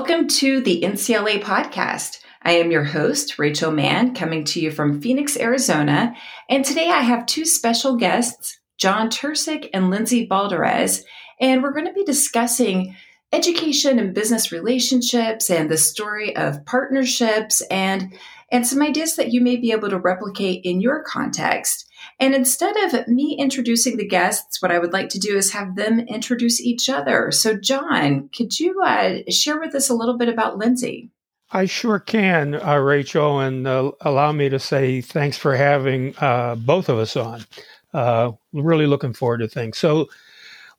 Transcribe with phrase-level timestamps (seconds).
[0.00, 2.20] Welcome to the NCLA podcast.
[2.40, 6.14] I am your host, Rachael Mann, coming to you from Phoenix, Arizona.
[6.48, 11.02] And today I have two special guests, John Turcic and Lindsey Balderaz.
[11.38, 12.96] And we're going to be discussing
[13.30, 18.18] education and business relationships and the story of partnerships and,
[18.50, 21.89] and some ideas that you may be able to replicate in your context.
[22.20, 25.74] And instead of me introducing the guests, what I would like to do is have
[25.74, 27.30] them introduce each other.
[27.30, 31.08] So, John, could you uh, share with us a little bit about Lindsey?
[31.50, 36.56] I sure can, uh, Rachael, and uh, allow me to say thanks for having uh,
[36.56, 37.44] both of us on.
[37.92, 39.78] Uh, really looking forward to things.
[39.78, 40.08] So,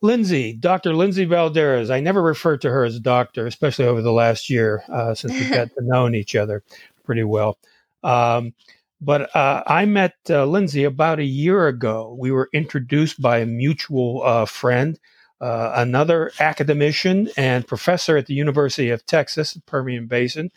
[0.02, 0.94] Lindsey, Dr.
[0.94, 4.84] Lindsey Balderaz, I never referred to her as a doctor, especially over the last year
[4.90, 6.63] uh, since we got to know each other
[7.04, 7.58] pretty well.
[8.04, 8.54] Um,
[9.02, 12.16] but uh, I met uh, Lindsey about a year ago.
[12.20, 15.00] We were introduced by a mutual uh, friend,
[15.41, 20.52] uh, another academician and professor at the University of Texas, Permian Basin,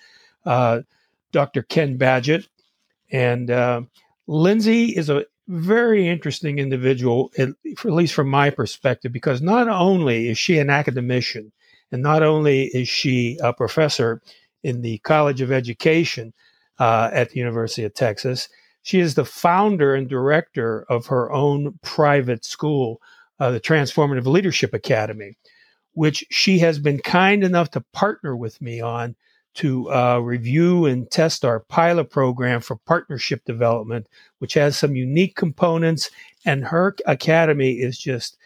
[0.45, 0.83] uh,
[1.33, 1.63] Dr.
[1.63, 2.47] Ken Badgett.
[3.11, 3.89] And
[4.27, 7.51] Lindsey is a very interesting individual, at
[7.85, 11.53] least from my perspective, because not only is she an academician,
[11.93, 14.21] and not only is she a professor
[14.63, 16.33] in the College of Education
[16.79, 18.49] uh, at the University of Texas,
[18.83, 23.01] she is the founder and director of her own private school,
[23.41, 25.37] uh, the Transformative Leadership Academy,
[25.93, 29.15] which she has been kind enough to partner with me on
[29.55, 34.09] to uh, review and test our pilot program for partnership development,
[34.39, 36.11] which has some unique components.
[36.45, 38.37] And her academy is just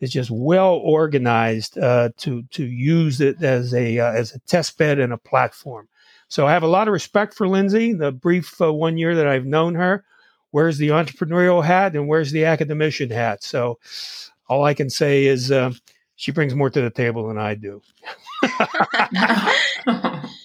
[0.00, 4.78] is just well organized uh, to to use it as a uh, as a test
[4.78, 5.88] bed and a platform.
[6.28, 7.92] So I have a lot of respect for Lindsey.
[7.92, 10.04] The brief uh, one year that I've known her,
[10.50, 13.42] where's the entrepreneurial hat and where's the academician hat?
[13.42, 13.78] So
[14.48, 15.72] all I can say is uh,
[16.16, 17.80] she brings more to the table than I do.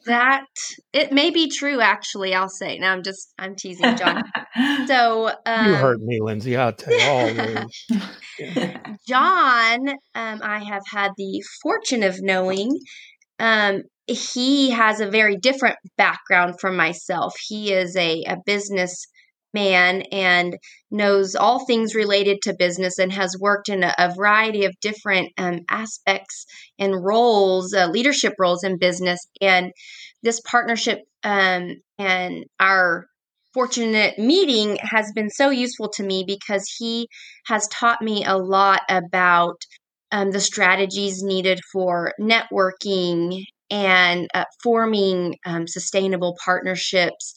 [0.05, 0.45] that
[0.91, 4.23] it may be true actually i'll say now i'm just i'm teasing john
[4.87, 7.67] so um, you hurt me lindsey i'll tell you all
[9.07, 12.77] john um, i have had the fortune of knowing
[13.39, 19.05] um, he has a very different background from myself he is a, a business
[19.53, 20.57] man and
[20.91, 25.29] knows all things related to business and has worked in a, a variety of different
[25.37, 26.45] um, aspects
[26.79, 29.19] and roles, uh, leadership roles in business.
[29.41, 29.71] And
[30.23, 33.05] this partnership um, and our
[33.53, 37.07] fortunate meeting has been so useful to me because he
[37.45, 39.57] has taught me a lot about
[40.13, 47.33] um, the strategies needed for networking and uh, forming um, sustainable partnerships.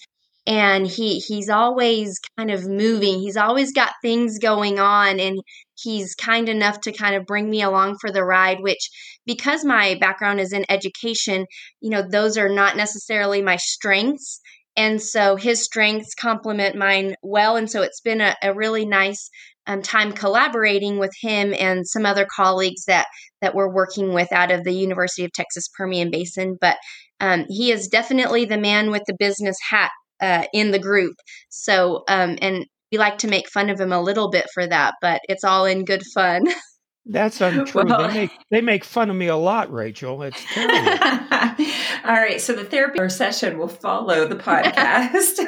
[0.47, 3.19] And he he's always kind of moving.
[3.19, 5.41] He's always got things going on and
[5.83, 8.89] he's kind enough to kind of bring me along for the ride which
[9.27, 11.45] because my background is in education
[11.81, 14.41] you know those are not necessarily my strengths
[14.77, 19.31] and so his strengths complement mine well and so it's been a, a really nice
[19.69, 23.07] um, time collaborating with him and some other colleagues that
[23.41, 26.77] that we're working with out of the university of texas permian basin but
[27.21, 31.17] um, he is definitely the man with the business hat uh, in the group.
[31.49, 34.95] So, um, and we like to make fun of him a little bit for that,
[35.01, 36.45] but it's all in good fun.
[37.09, 37.85] That's untrue.
[37.85, 40.23] Well, they make they make fun of me a lot, Rachael.
[40.23, 40.91] It's terrible.
[42.05, 45.39] All right, so the therapy session will follow the podcast.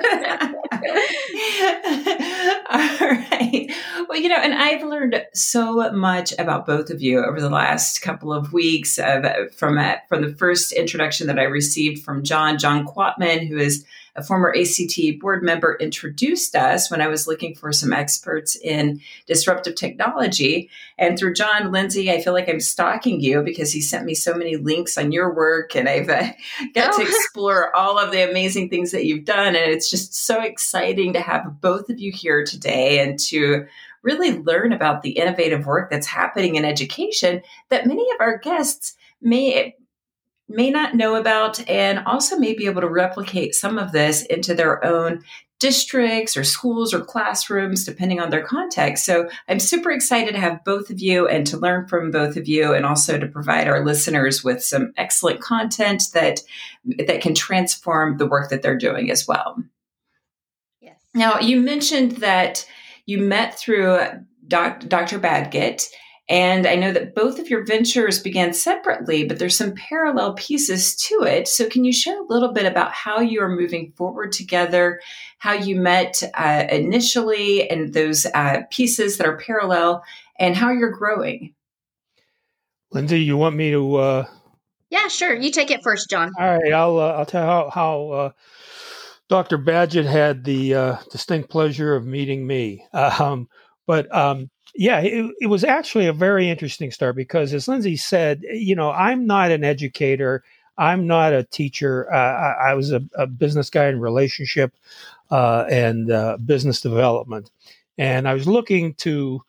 [2.70, 3.70] All right.
[4.08, 8.00] Well, you know, and I've learned so much about both of you over the last
[8.02, 12.58] couple of weeks of, from a, from the first introduction that I received from John
[12.58, 13.84] John Quatman, who is
[14.18, 19.00] a former ACT board member, introduced us when I was looking for some experts in
[19.26, 20.68] disruptive technology.
[20.98, 24.34] And through John Lindsey, I feel like I'm stalking you because he sent me so
[24.34, 26.32] many links on your work, and I've uh,
[26.74, 26.98] got oh.
[26.98, 29.54] to explore all of the amazing things that you've done.
[29.54, 33.66] And it's just so exciting to have both of you here today and to
[34.02, 38.96] really learn about the innovative work that's happening in education that many of our guests
[39.20, 39.74] may
[40.48, 44.54] may not know about and also may be able to replicate some of this into
[44.54, 45.22] their own
[45.58, 49.04] districts or schools or classrooms, depending on their context.
[49.04, 52.46] So I'm super excited to have both of you and to learn from both of
[52.46, 56.40] you and also to provide our listeners with some excellent content that
[56.84, 59.62] that can transform the work that they're doing as well.
[60.80, 61.00] Yes.
[61.14, 62.64] Now you mentioned that
[63.06, 63.98] you met through
[64.46, 65.18] Doc, Dr.
[65.18, 65.88] Badgett
[66.28, 70.94] and I know that both of your ventures began separately, but there's some parallel pieces
[70.96, 71.48] to it.
[71.48, 75.00] So, can you share a little bit about how you are moving forward together,
[75.38, 80.04] how you met uh, initially, and those uh, pieces that are parallel,
[80.38, 81.54] and how you're growing?
[82.92, 84.26] Lindsey, you want me to uh,
[84.90, 85.34] Yeah, sure.
[85.34, 86.30] You take it first, John.
[86.38, 88.30] All right, I'll uh, I'll tell how, how uh,
[89.30, 89.56] Dr.
[89.56, 92.84] Badgett had the uh, distinct pleasure of meeting me.
[92.92, 93.48] Um,
[93.86, 98.42] but um, yeah, it, it, was actually a very interesting start because, as Lindsey said,
[98.48, 100.44] you know, I'm not an educator.
[100.78, 102.06] I'm not a teacher.
[102.12, 104.72] Uh, I, I, was a, a, business guy in relationship
[105.32, 107.50] uh, and uh, business development,
[107.98, 109.42] and I was looking to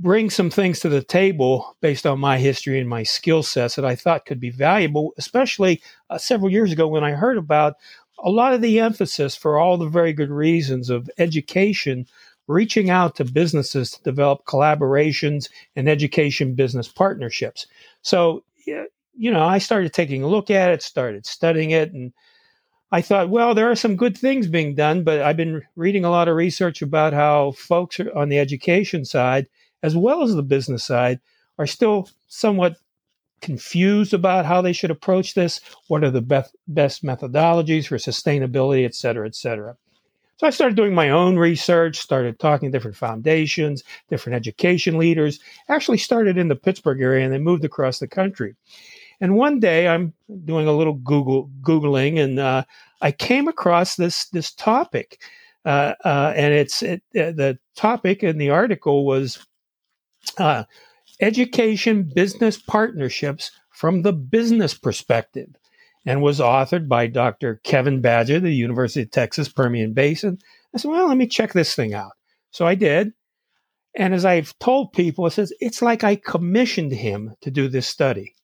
[0.00, 3.84] bring some things to the table based on my history and my skill sets that
[3.84, 5.80] I thought could be valuable, especially
[6.10, 7.76] uh, several years ago when I heard about
[8.18, 12.08] a lot of the emphasis for all the very good reasons of education
[12.48, 17.66] reaching out to businesses to develop collaborations and education business partnerships.
[18.02, 22.12] So, you know, I started taking a look at it, started studying it, and
[22.90, 26.10] I thought, well, there are some good things being done, but I've been reading a
[26.10, 29.46] lot of research about how folks on the education side
[29.82, 31.20] as well as the business side,
[31.58, 32.76] are still somewhat
[33.40, 35.60] confused about how they should approach this.
[35.88, 39.76] What are the best, best methodologies for sustainability, et cetera, et cetera.
[40.38, 45.40] So I started doing my own research, started talking to different foundations, different education leaders,
[45.68, 48.54] actually started in the Pittsburgh area and then moved across the country.
[49.20, 50.14] And one day I'm
[50.44, 52.62] doing a little Google Googling and uh,
[53.02, 55.20] I came across this, this topic.
[55.64, 59.44] Uh, uh, and it's it, the topic in the article was
[60.38, 60.62] uh,
[61.20, 65.48] education business partnerships from the business perspective
[66.08, 67.60] and was authored by Dr.
[67.64, 70.38] Kevin Badgett, the University of Texas Permian Basin.
[70.74, 72.12] I said, well, let me check this thing out.
[72.50, 73.12] So I did.
[73.94, 77.86] And as I've told people, it says, it's like I commissioned him to do this
[77.86, 78.34] study.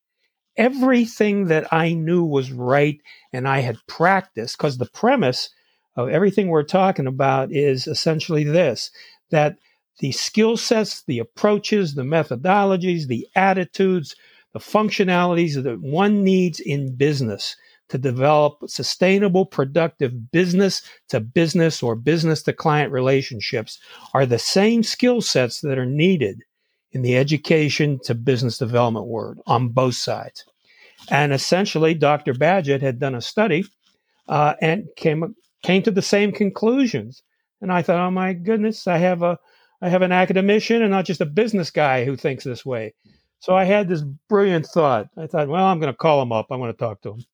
[0.59, 3.01] Everything that I knew was right
[3.33, 5.49] and I had practiced, because the premise
[5.97, 8.91] of everything we're talking about is essentially this
[9.31, 9.57] that
[10.01, 14.17] the skill sets, the approaches, the methodologies, the attitudes,
[14.55, 17.57] the functionalities that one needs in business
[17.91, 23.79] to develop sustainable, productive business to business or business to client relationships
[24.15, 26.41] are the same skill sets that are needed
[26.93, 30.45] in the education to business development world on both sides.
[31.11, 32.33] And essentially, Dr.
[32.33, 33.65] Badgett had done a study
[34.29, 37.23] uh, and came came to the same conclusions.
[37.61, 39.39] And I thought, oh my goodness, I have a
[39.83, 42.95] I have an academician and not just a business guy who thinks this way.
[43.45, 44.01] So I had this
[44.31, 45.11] brilliant thought.
[45.19, 46.47] I thought, well, I'm going to call him up.
[46.51, 47.27] I'm going to talk to him.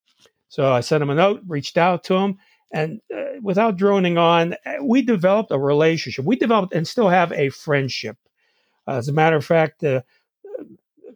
[0.48, 2.36] So I sent him a note, reached out to him,
[2.72, 6.24] and uh, without droning on, we developed a relationship.
[6.24, 8.16] We developed and still have a friendship.
[8.88, 9.98] Uh, as a matter of fact, the
[10.58, 10.64] uh,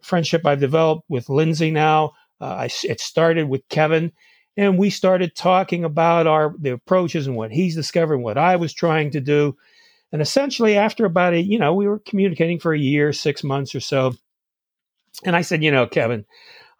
[0.01, 4.13] friendship I've developed with Lindsey now, uh, I, it started with Kevin,
[4.55, 8.71] and we started talking about our the approaches and what he's discovering, what I was
[8.71, 9.57] trying to do.
[10.13, 13.75] And essentially, after about a, you know, we were communicating for a year, six months
[13.75, 14.15] or so.
[15.23, 16.25] And I said, you know, Kevin,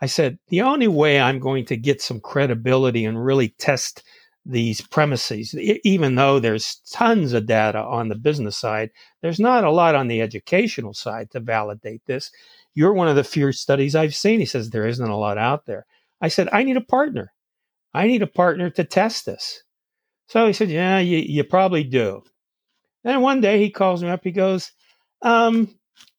[0.02, 4.04] I said, the only way I'm going to get some credibility and really test
[4.46, 8.92] these premises, even though there's tons of data on the business side,
[9.22, 12.32] there's not a lot on the educational side to validate this.
[12.76, 14.40] You're one of the few studies I've seen.
[14.40, 15.86] He says there isn't a lot out there.
[16.22, 17.34] I said, I need a partner.
[17.94, 19.64] I need a partner to test this.
[20.28, 22.24] So he said, Yeah, you, you probably do.
[23.04, 24.22] Then one day he calls me up.
[24.24, 24.72] He goes,
[25.22, 25.76] um,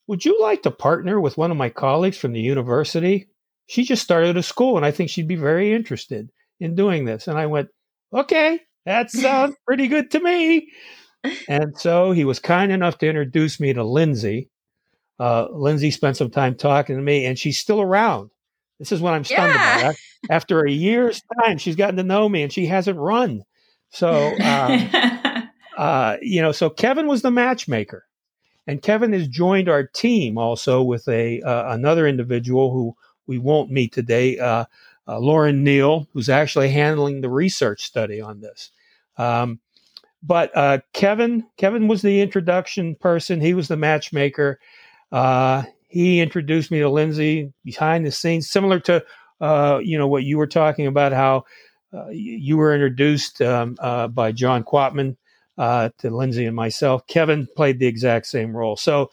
[0.08, 3.29] Would you like to partner with one of my colleagues from the university?
[3.67, 7.27] She just started a school and I think she'd be very interested in doing this.
[7.27, 7.69] And I went,
[8.13, 10.70] Okay, that sounds pretty good to me.
[11.48, 14.48] And so he was kind enough to introduce me to Lindsey.
[15.19, 18.31] Uh, Lindsey spent some time talking to me, and she's still around.
[18.79, 19.79] This is what I'm stunned yeah.
[19.79, 19.94] about.
[20.31, 23.43] After a year's time, she's gotten to know me, and she hasn't run.
[23.91, 24.91] So um,
[25.77, 28.05] uh, you know, so Kevin was the matchmaker,
[28.67, 32.96] and Kevin has joined our team also with a uh, another individual who
[33.27, 34.65] we won't meet today, uh,
[35.06, 38.70] uh Lauren Neal, who's actually handling the research study on this.
[39.19, 39.61] Um,
[40.23, 43.41] but uh, Kevin, Kevin was the introduction person.
[43.41, 44.58] He was the matchmaker.
[45.13, 49.05] Uh, he introduced me to Lindsey behind the scenes, similar to
[49.85, 51.44] you know what you were talking about how.
[52.11, 53.77] you were introduced um,
[54.13, 55.17] by John Quatman
[55.58, 57.06] uh, to Lindsey and myself.
[57.06, 58.77] Kevin played the exact same role.
[58.77, 59.10] So,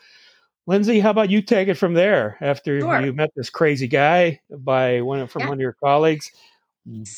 [0.65, 2.37] Lindsey, how about you take it from there?
[2.41, 3.01] After sure.
[3.01, 5.49] you met this crazy guy by one from yeah.
[5.49, 6.31] one of your colleagues,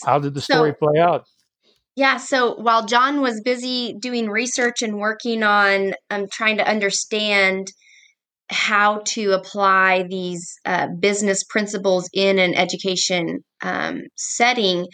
[0.04, 1.28] how did the story so, play out?
[1.96, 7.68] Yeah, so while John was busy doing research and working on um, trying to understand
[8.50, 14.88] how to apply these uh, business principles in an education um, setting,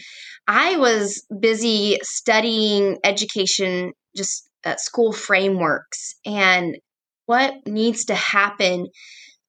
[0.47, 6.77] I was busy studying education just uh, school frameworks and
[7.25, 8.87] what needs to happen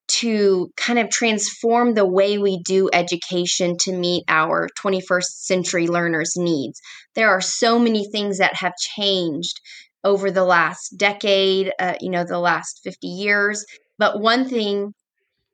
[0.09, 6.35] to kind of transform the way we do education to meet our 21st century learners'
[6.37, 6.81] needs.
[7.15, 9.61] There are so many things that have changed
[10.05, 13.65] over the last decade, uh, you know, the last 50 years.
[13.99, 14.93] But one thing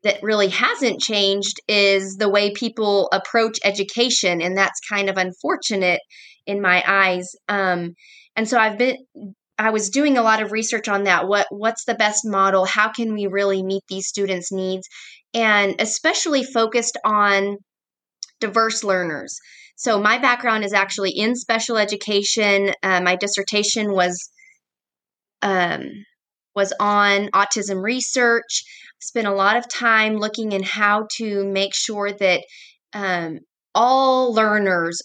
[0.03, 4.41] that really hasn't changed is the way people approach education.
[4.41, 6.01] And that's kind of unfortunate
[6.47, 7.29] in my eyes.
[7.49, 7.95] Um,
[8.39, 8.97] and so I've been
[9.59, 11.27] I was doing a lot of research on that.
[11.27, 12.65] What what's the best model?
[12.65, 14.87] How can we really meet these students' needs?
[15.35, 17.57] And especially focused on
[18.39, 19.37] diverse learners.
[19.75, 22.73] So my background is actually in special education.
[22.81, 24.31] Uh, my dissertation was
[25.43, 25.89] um,
[26.55, 28.63] was on autism research.
[29.01, 32.45] Spent a lot of time looking in how to make sure that
[32.93, 33.41] um,
[33.75, 35.03] all learners'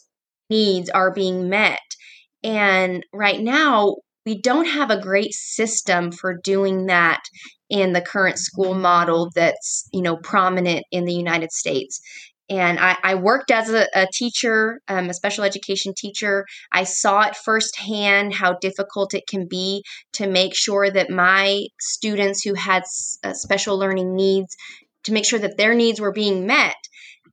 [0.51, 1.79] needs are being met.
[2.43, 7.21] And right now, we don't have a great system for doing that
[7.69, 11.99] in the current school model that's you know prominent in the united states.
[12.49, 16.45] And i, I worked as a, a teacher um, a special education teacher.
[16.71, 19.83] I saw it firsthand how difficult it can be
[20.13, 24.55] to make sure that my students who had s- uh, special learning needs
[25.05, 26.75] to make sure that their needs were being met.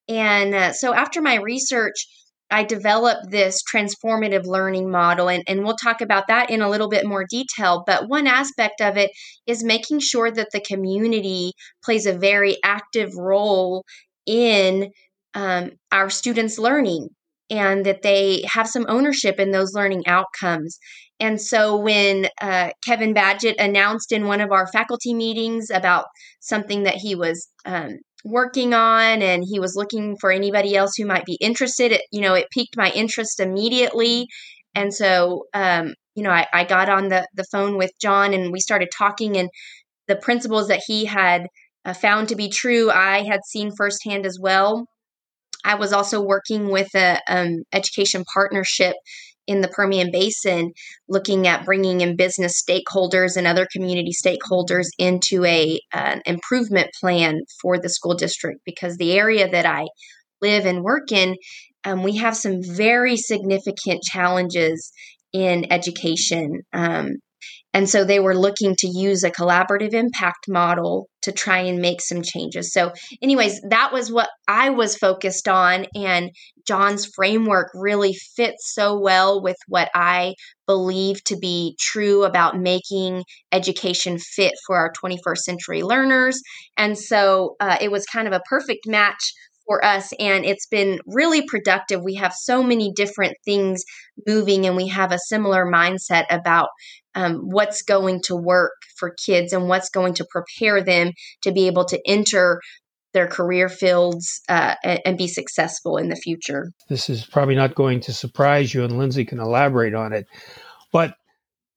[0.08, 2.06] And uh, so after my research
[2.50, 6.88] I developed this transformative learning model, and, and we'll talk about that in a little
[6.88, 7.85] bit more detail.
[7.87, 9.11] But one aspect of it
[9.47, 11.52] is making sure that the community
[11.85, 13.85] plays a very active role
[14.26, 14.90] in
[15.35, 17.09] um, our students' learning
[17.50, 20.78] and that they have some ownership in those learning outcomes.
[21.19, 26.07] And so when uh, Kevin Badgett announced in one of our faculty meetings about
[26.40, 31.06] something that he was um, working on and he was looking for anybody else who
[31.06, 31.92] might be interested.
[31.92, 34.26] It you know it piqued my interest immediately.
[34.74, 38.52] And so um, you know I, I got on the the phone with john and
[38.52, 39.48] we started talking and
[40.08, 41.46] the principles that he had
[41.84, 44.86] uh, found to be true i had seen firsthand as well.
[45.64, 48.96] I was also working with a um, education partnership
[49.50, 50.71] in the Permian Basin,
[51.09, 57.40] looking at bringing in business stakeholders and other community stakeholders into a an improvement plan
[57.61, 59.87] for the school district because the area that I
[60.40, 61.35] live and work in,
[61.85, 64.92] um, we have some very significant challenges
[65.33, 66.61] in education.
[66.73, 67.16] Um,
[67.75, 72.00] and so they were looking to use a collaborative impact model to try and make
[72.00, 72.72] some changes.
[72.72, 75.86] So, anyways, that was what I was focused on.
[75.94, 76.30] And
[76.66, 80.34] John's framework really fits so well with what I
[80.66, 86.40] believe to be true about making education fit for our 21st century learners.
[86.76, 89.32] And so uh, it was kind of a perfect match
[89.66, 93.82] for us and it's been really productive we have so many different things
[94.26, 96.68] moving and we have a similar mindset about
[97.14, 101.12] um, what's going to work for kids and what's going to prepare them
[101.42, 102.60] to be able to enter
[103.12, 106.70] their career fields uh, and, be successful in the future.
[106.88, 110.26] This is probably not going to surprise you, and Lindsey can elaborate on it.
[110.92, 111.14] But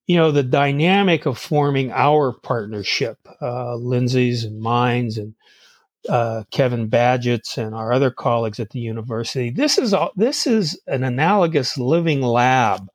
[0.06, 5.34] you know, the dynamic of forming our partnership, uh, Lindsey's and mine's, and
[6.08, 9.50] uh, Kevin Badgett's and our other colleagues at the university.
[9.50, 12.88] This is this is an analogous living lab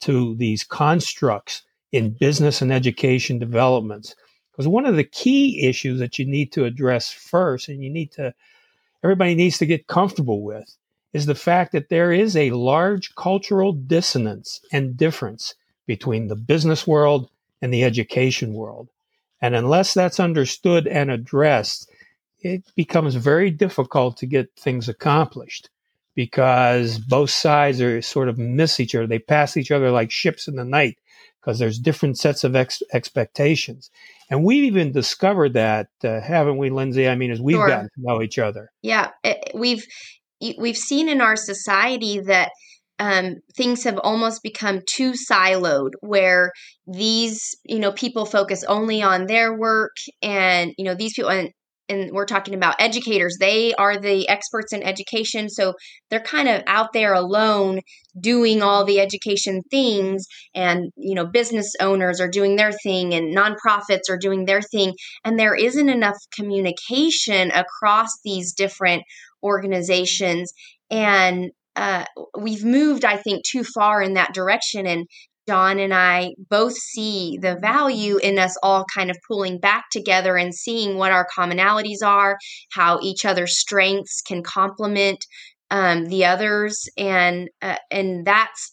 [0.00, 1.62] to these constructs
[1.92, 4.14] in business and education developments.
[4.52, 8.10] Because one of the key issues that you need to address first, and you need
[8.12, 8.34] to,
[9.04, 10.76] everybody needs to get comfortable with,
[11.12, 15.54] is the fact that there is a large cultural dissonance and difference
[15.86, 17.30] between the business world
[17.62, 18.88] and the education world.
[19.40, 21.90] And unless that's understood and addressed,
[22.40, 25.70] it becomes very difficult to get things accomplished
[26.14, 29.06] because both sides are sort of miss each other.
[29.06, 30.98] They pass each other like ships in the night
[31.40, 33.90] because there's different sets of ex- expectations.
[34.30, 37.08] And we've even discovered that, uh, haven't we, Lindsey?
[37.08, 37.68] I mean, as we've sure.
[37.68, 38.70] gotten to know each other.
[38.82, 39.86] Yeah, it, we've
[40.58, 42.50] we've seen in our society that
[42.98, 46.52] um, things have almost become too siloed where
[46.86, 51.50] these you know people focus only on their work and you know these people and
[51.88, 53.36] and we're talking about educators.
[53.38, 55.74] They are the experts in education so
[56.10, 57.80] they're kind of out there alone
[58.20, 63.36] doing all the education things and you know business owners are doing their thing and
[63.36, 64.92] nonprofits are doing their thing
[65.24, 69.02] and there isn't enough communication across these different
[69.42, 70.52] organizations.
[70.90, 72.04] And uh,
[72.36, 75.06] we've moved i think too far in that direction and
[75.48, 80.36] John and I both see the value in us all kind of pulling back together
[80.36, 82.36] and seeing what our commonalities are,
[82.70, 85.24] how each other's strengths can complement
[85.70, 88.70] um, the others, and uh, and that's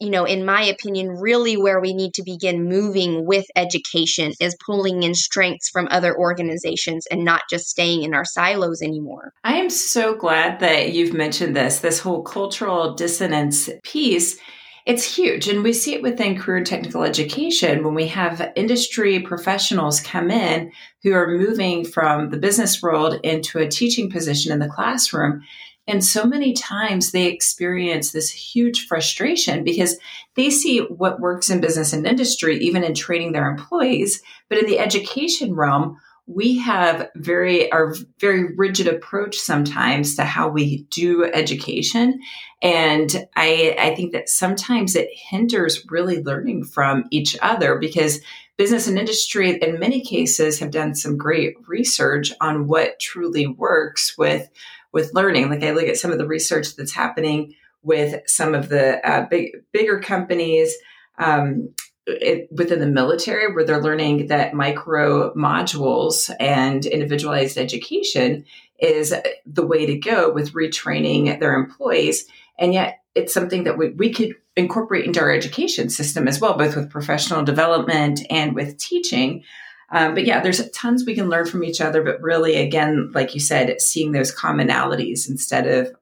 [0.00, 4.56] you know, in my opinion, really where we need to begin moving with education is
[4.64, 9.32] pulling in strengths from other organizations and not just staying in our silos anymore.
[9.42, 14.38] I am so glad that you've mentioned this, this whole cultural dissonance piece.
[14.86, 15.48] It's huge.
[15.48, 20.70] And we see it within career technical education when we have industry professionals come in
[21.02, 25.42] who are moving from the business world into a teaching position in the classroom
[25.88, 29.96] and so many times they experience this huge frustration because
[30.34, 34.20] they see what works in business and industry, even in training their employees.
[34.48, 40.48] But in the education realm, we have very our very rigid approach sometimes to how
[40.48, 42.18] we do education
[42.62, 48.20] and i i think that sometimes it hinders really learning from each other because
[48.56, 54.16] business and industry in many cases have done some great research on what truly works
[54.18, 54.48] with
[54.96, 55.50] with learning.
[55.50, 59.26] Like I look at some of the research that's happening with some of the uh,
[59.28, 60.74] big, bigger companies
[61.18, 61.68] um,
[62.06, 68.44] it, within the military, where they're learning that micro modules and individualized education
[68.78, 69.14] is
[69.46, 72.26] the way to go with retraining their employees.
[72.58, 76.56] And yet, it's something that we, we could incorporate into our education system as well,
[76.56, 79.42] both with professional development and with teaching.
[79.90, 82.02] Um, but yeah, there's tons we can learn from each other.
[82.02, 85.94] But really, again, like you said, seeing those commonalities instead of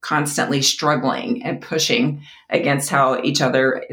[0.00, 3.84] constantly struggling and pushing against how each other,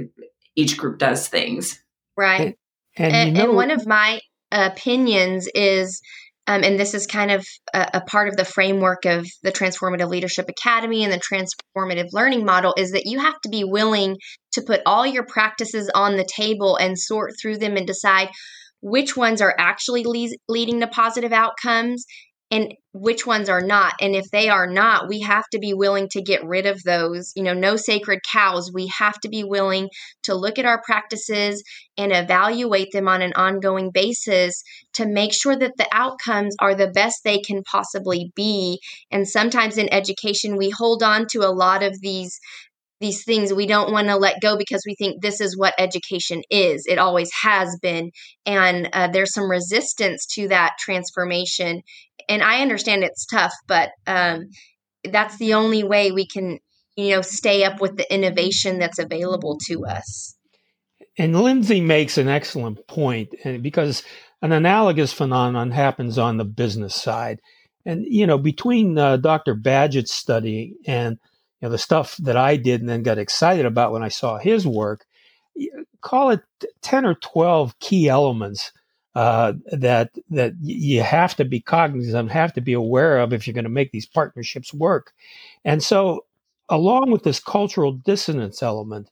[0.58, 1.82] each group does things.
[2.18, 2.58] Right.
[2.98, 4.20] And, and, you know, and one of my
[4.52, 6.02] opinions is
[6.48, 10.08] um, and this is kind of a, a, part of the framework of the Transformative
[10.08, 14.16] Leadership Academy and the Transformative Learning Model is that you have to be willing
[14.54, 18.30] to put all your practices on the table and sort through them and decide
[18.82, 22.06] which ones are actually le- leading to positive outcomes
[22.50, 23.94] and which ones are not.
[24.02, 27.32] And if they are not, we have to be willing to get rid of those.
[27.36, 28.72] You know, no sacred cows.
[28.74, 29.90] We have to be willing
[30.24, 31.64] to look at our practices
[31.98, 34.64] and evaluate them on an ongoing basis
[34.94, 38.80] to make sure that the outcomes are the best they can possibly be.
[39.12, 42.40] And sometimes in education, we hold on to a lot of these
[43.00, 46.42] these things we don't want to let go because we think this is what education
[46.50, 46.86] is.
[46.88, 48.12] It always has been.
[48.46, 51.82] And uh, there's some resistance to that transformation.
[52.28, 54.48] And I understand it's tough, but um,
[55.04, 56.60] that's the only way we can,
[56.96, 60.36] you know, stay up with the innovation that's available to us.
[61.20, 64.04] And Lindsey makes an excellent point, and because
[64.42, 67.40] an analogous phenomenon happens on the business side.
[67.86, 69.56] And, you know, between uh, Dr.
[69.56, 71.18] Badgett's study and
[71.62, 74.38] you know the stuff that I did and then got excited about when I saw
[74.38, 75.06] his work.
[76.02, 76.42] Call it
[76.82, 78.72] ten or twelve key elements
[79.16, 83.54] uh, that that you have to be cognizant, have to be aware of if you're
[83.56, 85.12] going to make these partnerships work.
[85.66, 86.26] And so,
[86.70, 89.10] along with this cultural dissonance element,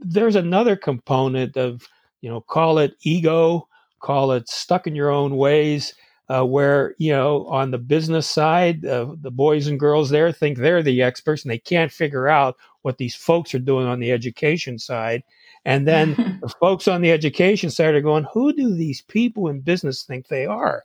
[0.00, 1.86] there's another component of
[2.20, 3.68] you know call it ego,
[4.00, 5.94] call it stuck in your own ways
[6.32, 10.56] uh, where you know on the business side uh, the boys and girls there think
[10.56, 14.10] they're the experts and they can't figure out what these folks are doing on the
[14.10, 15.22] education side.
[15.64, 19.60] And then the folks on the education side are going who do these people in
[19.60, 20.84] business think they are?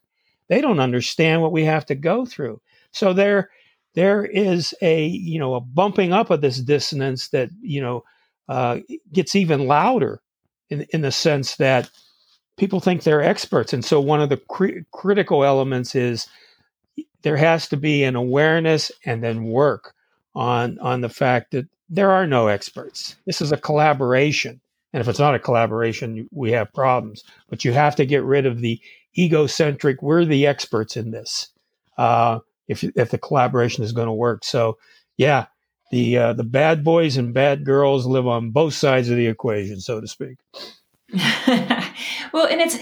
[0.49, 2.59] They don't understand what we have to go through.
[2.91, 3.49] So there
[3.93, 8.03] there is a you know a bumping up of this dissonance that you know
[8.49, 8.79] uh,
[9.13, 10.21] gets even louder
[10.69, 11.89] in, in the sense that
[12.57, 13.73] people think they're experts.
[13.73, 16.27] And so one of the cr- critical elements is
[17.21, 19.93] there has to be an awareness and then work
[20.35, 23.15] on on the fact that there are no experts.
[23.25, 24.59] This is a collaboration.
[24.93, 27.23] And if it's not a collaboration, we have problems.
[27.49, 28.79] But you have to get rid of the
[29.17, 31.49] egocentric, we're the experts in this.
[31.97, 34.43] Uh, if, if the collaboration is going to work.
[34.43, 34.77] So,
[35.17, 35.45] yeah,
[35.91, 39.79] the uh, the bad boys and bad girls live on both sides of the equation,
[39.79, 40.37] so to speak.
[42.33, 42.77] well, and it's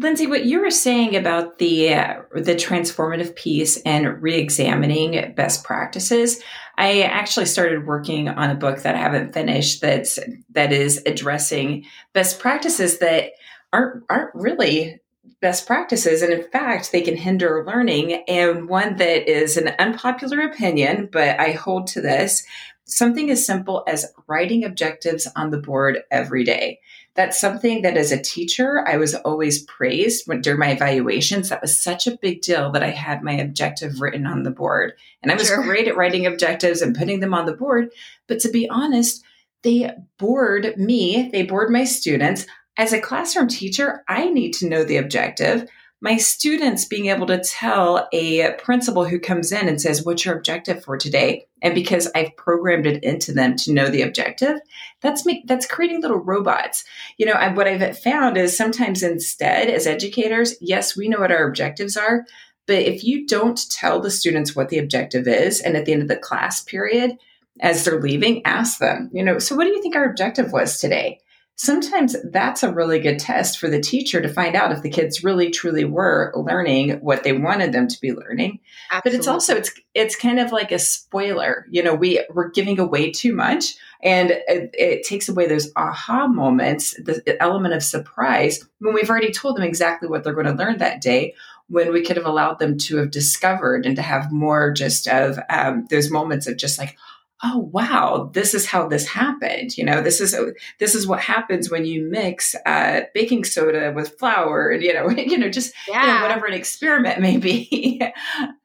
[0.00, 6.40] Lindsey, what you were saying about the uh, the transformative piece and re-examining best practices,
[6.76, 11.84] I actually started working on a book that I haven't finished that's that is addressing
[12.12, 13.32] best practices that
[13.72, 15.00] aren't aren't really
[15.40, 16.22] best practices.
[16.22, 18.22] And in fact they can hinder learning.
[18.28, 22.44] And one that is an unpopular opinion but I hold to this
[22.84, 26.78] something as simple as writing objectives on the board every day
[27.18, 31.48] that's something that as a teacher, I was always praised when, during my evaluations.
[31.48, 34.92] That was such a big deal that I had my objective written on the board.
[35.20, 35.64] And I was sure.
[35.64, 37.90] great at writing objectives and putting them on the board.
[38.28, 39.24] But to be honest,
[39.64, 42.46] they bored me, they bored my students.
[42.76, 45.68] As a classroom teacher, I need to know the objective.
[46.00, 50.36] My students being able to tell a principal who comes in and says, What's your
[50.36, 51.46] objective for today?
[51.60, 54.60] And because I've programmed it into them to know the objective,
[55.00, 56.84] that's me, that's creating little robots.
[57.16, 61.32] You know, I, what I've found is sometimes instead, as educators, yes, we know what
[61.32, 62.24] our objectives are.
[62.66, 66.02] But if you don't tell the students what the objective is, and at the end
[66.02, 67.16] of the class period,
[67.60, 70.78] as they're leaving, ask them, you know, so what do you think our objective was
[70.78, 71.18] today?
[71.58, 75.24] Sometimes that's a really good test for the teacher to find out if the kids
[75.24, 78.60] really truly were learning what they wanted them to be learning
[78.92, 79.10] Absolutely.
[79.10, 82.78] but it's also it's it's kind of like a spoiler you know we we're giving
[82.78, 88.64] away too much and it, it takes away those aha moments the element of surprise
[88.78, 91.34] when we've already told them exactly what they're going to learn that day
[91.68, 95.38] when we could have allowed them to have discovered and to have more just of
[95.50, 96.96] um, those moments of just like
[97.42, 99.76] oh wow this is how this happened.
[99.76, 100.36] You know this is
[100.78, 105.08] this is what happens when you mix uh, baking soda with flour and you know
[105.16, 106.02] you know just yeah.
[106.02, 108.02] you know, whatever an experiment may be.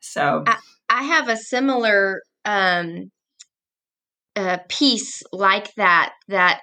[0.06, 0.58] So I,
[0.90, 3.10] I, have a similar um
[4.36, 6.62] uh, piece like that that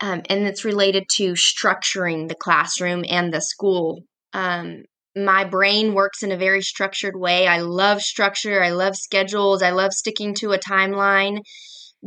[0.00, 4.02] um, and it's related to structuring the classroom and the school.
[4.32, 4.84] Um,
[5.16, 7.46] my brain works in a very structured way.
[7.46, 11.40] I love structure, I love schedules, I love sticking to a timeline.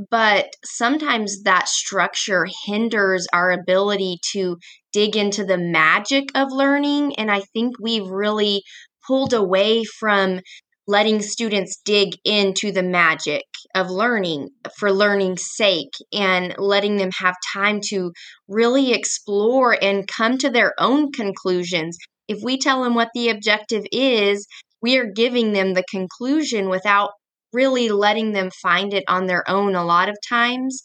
[0.09, 4.57] But sometimes that structure hinders our ability to
[4.91, 7.15] dig into the magic of learning.
[7.15, 8.63] And I think we've really
[9.05, 10.39] pulled away from
[10.87, 13.43] letting students dig into the magic
[13.75, 18.11] of learning for learning's sake and letting them have time to
[18.47, 23.85] really explore and come to their own conclusions if we tell them what the objective
[23.91, 24.47] is,
[24.81, 27.11] we are giving them the conclusion without
[27.51, 30.81] really letting them find it on their own a lot of times.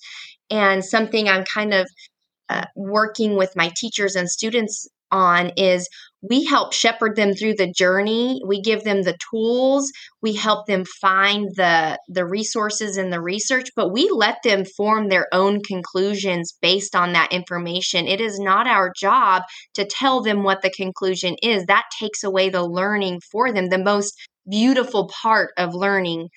[0.50, 1.88] And something I'm kind of
[2.48, 5.88] uh, working with my teachers and students on is
[6.22, 8.40] we help shepherd them through the journey.
[8.46, 9.90] We give them the tools.
[10.20, 15.08] We help them find the the resources and the research but we let them form
[15.08, 18.06] their own conclusions based on that information.
[18.06, 19.42] It is not our job
[19.74, 21.64] to tell them what the conclusion is.
[21.66, 24.14] That takes away the learning for them the most
[24.48, 26.28] beautiful part of learning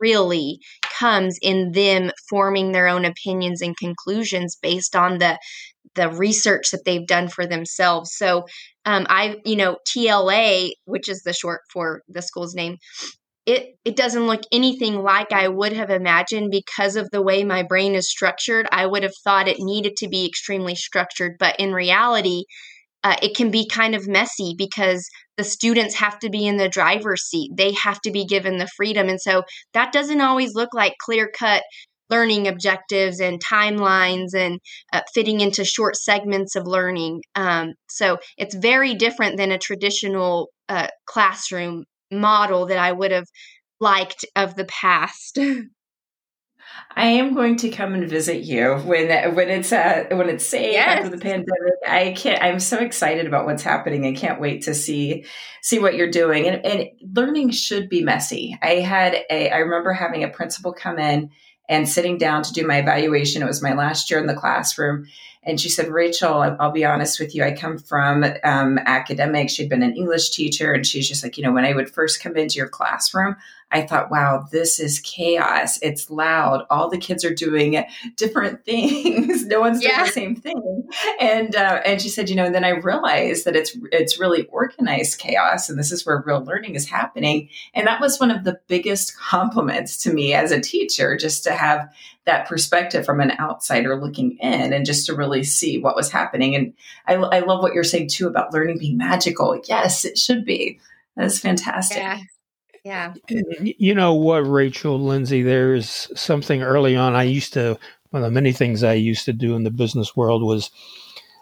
[0.00, 0.58] really
[0.98, 5.38] comes in them forming their own opinions and conclusions based on the
[5.94, 8.12] the research that they've done for themselves.
[8.14, 8.44] So
[8.84, 12.76] um, I, you know, TLA, which is the short for the school's name,
[13.46, 17.62] it it doesn't look anything like I would have imagined because of the way my
[17.62, 18.68] brain is structured.
[18.70, 22.44] I would have thought it needed to be extremely structured, but in reality,
[23.02, 26.68] uh, it can be kind of messy because the students have to be in the
[26.68, 27.50] driver's seat.
[27.54, 29.08] They have to be given the freedom.
[29.08, 31.62] And so that doesn't always look like clear cut
[32.10, 34.58] learning objectives and timelines and
[34.92, 37.22] uh, fitting into short segments of learning.
[37.36, 43.26] Um, so it's very different than a traditional uh, classroom model that I would have
[43.80, 45.38] liked of the past.
[46.96, 50.72] I am going to come and visit you when when it's uh, when it's safe
[50.72, 50.98] yes.
[50.98, 51.74] after the pandemic.
[51.86, 52.42] I can't.
[52.42, 54.06] I'm so excited about what's happening.
[54.06, 55.24] I can't wait to see
[55.62, 56.46] see what you're doing.
[56.46, 58.58] And, and learning should be messy.
[58.60, 59.50] I had a.
[59.50, 61.30] I remember having a principal come in
[61.68, 63.42] and sitting down to do my evaluation.
[63.42, 65.06] It was my last year in the classroom.
[65.42, 67.44] And she said, Rachael, I'll be honest with you.
[67.44, 69.54] I come from um, academics.
[69.54, 70.72] She'd been an English teacher.
[70.72, 73.36] And she's just like, you know, when I would first come into your classroom,
[73.72, 75.78] I thought, wow, this is chaos.
[75.80, 76.66] It's loud.
[76.70, 77.84] All the kids are doing
[78.16, 79.46] different things.
[79.46, 80.88] no one's doing the same thing.
[81.20, 84.46] And uh, and she said, you know, and then I realized that it's it's really
[84.46, 87.48] organized chaos, and this is where real learning is happening.
[87.74, 91.52] And that was one of the biggest compliments to me as a teacher, just to
[91.52, 91.92] have
[92.26, 96.54] that perspective from an outsider looking in, and just to really see what was happening.
[96.54, 96.74] And
[97.06, 99.60] I, I love what you're saying too about learning being magical.
[99.68, 100.80] Yes, it should be.
[101.16, 101.98] That's fantastic.
[101.98, 102.20] Yeah.
[102.84, 103.14] Yeah.
[103.60, 107.14] You know what, Rachael Lindsey, there's something early on.
[107.14, 107.78] I used to,
[108.10, 110.70] one of the many things I used to do in the business world was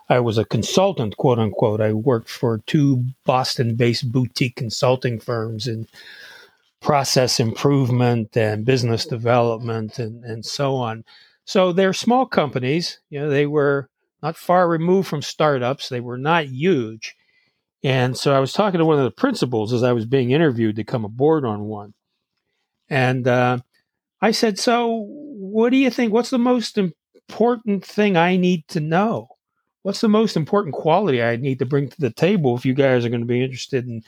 [0.09, 1.81] I was a consultant, quote unquote.
[1.81, 5.87] I worked for two Boston based boutique consulting firms in
[6.81, 11.05] process improvement and business development and, and so on.
[11.45, 13.01] So they're small companies.
[13.11, 13.89] You know, they were
[14.23, 15.89] not far removed from startups.
[15.89, 17.17] They were not huge.
[17.85, 20.77] And so I was talking to one of the principals as I was being interviewed
[20.77, 21.95] to come aboard on one.
[22.91, 23.59] And uh,
[24.21, 26.13] I said, So, what do you think?
[26.13, 29.29] What's the most important thing I need to know?
[29.83, 33.05] What's the most important quality I need to bring to the table if you guys
[33.05, 34.03] are going to be interested in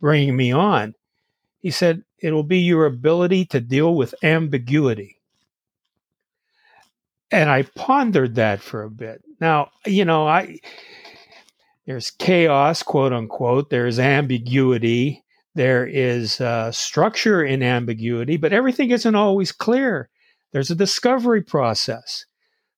[0.00, 0.94] bringing me on?
[1.60, 5.20] He said, It'll be your ability to deal with ambiguity.
[7.30, 9.22] And I pondered that for a bit.
[9.40, 10.58] Now, you know, I
[11.90, 13.70] there's chaos, quote unquote.
[13.70, 15.24] There's ambiguity.
[15.56, 20.08] There is uh, structure in ambiguity, but everything isn't always clear.
[20.52, 22.26] There's a discovery process.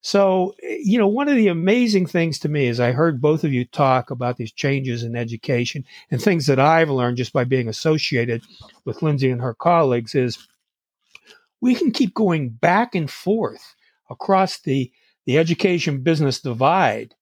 [0.01, 3.53] So, you know, one of the amazing things to me is I heard both of
[3.53, 7.69] you talk about these changes in education and things that I've learned just by being
[7.69, 8.41] associated
[8.83, 10.39] with Lindsey and her colleagues is
[11.61, 13.75] we can keep going back and forth
[14.09, 14.91] across the,
[15.27, 17.13] the education business divide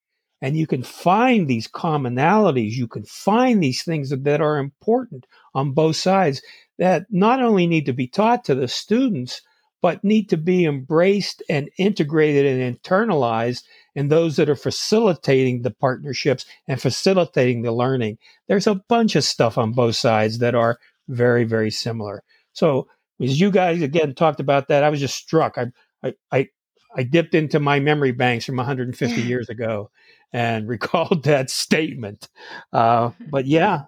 [0.42, 5.26] and you can find these commonalities you can find these things that, that are important
[5.54, 6.42] on both sides
[6.78, 9.42] that not only need to be taught to the students
[9.82, 13.64] but need to be embraced and integrated and internalized
[13.96, 18.18] in those that are facilitating the partnerships and facilitating the learning.
[18.48, 22.24] There's a bunch of stuff on both sides that are very very similar.
[22.54, 22.88] So
[23.20, 25.58] as you guys again talked about that i was just struck.
[25.58, 25.68] I
[26.04, 26.50] i, I
[26.96, 29.90] I dipped into my memory banks from 150 years ago
[30.34, 32.30] and recalled that statement.
[32.74, 33.84] Uh, but yeah,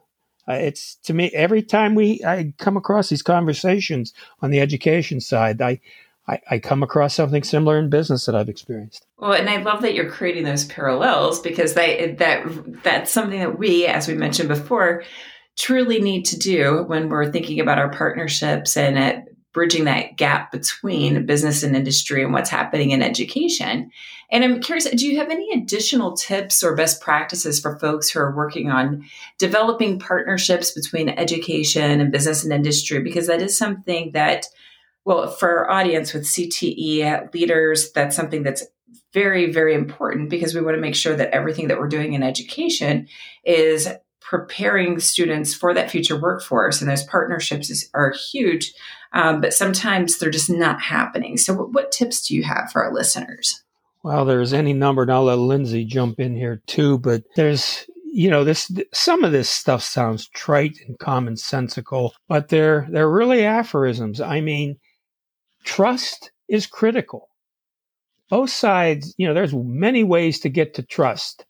[0.47, 5.61] it's to me every time we I come across these conversations on the education side,
[5.61, 5.79] I,
[6.27, 9.05] I, I come across something similar in business that I've experienced.
[9.17, 13.57] Well, and I love that you're creating those parallels because they that that's something that
[13.57, 15.03] we, as we mentioned before,
[15.57, 19.22] truly need to do when we're thinking about our partnerships and at
[19.53, 23.91] bridging that gap between business and industry and what's happening in education.
[24.31, 28.19] And I'm curious, do you have any additional tips or best practices for folks who
[28.19, 29.05] are working on
[29.37, 33.01] developing partnerships between education and business and industry?
[33.03, 34.47] Because that is something that,
[35.05, 38.65] well, for our audience with CTE leaders, that's something that's
[39.13, 42.23] very, very important because we want to make sure that everything that we're doing in
[42.23, 43.07] education
[43.43, 43.87] is
[44.19, 46.81] preparing students for that future workforce.
[46.81, 48.73] And those partnerships is, are huge
[49.13, 51.37] um, but sometimes they're just not happening.
[51.37, 53.63] So, what, what tips do you have for our listeners?
[54.03, 56.97] Well, there's any number, and I'll let Lindsey jump in here too.
[56.97, 62.87] But there's, you know, this some of this stuff sounds trite and commonsensical, but they're
[62.91, 64.19] they're really aphorisms.
[64.19, 64.77] I mean,
[65.63, 67.29] trust is critical.
[68.29, 71.45] Both sides, you know, there's many ways to get to trust,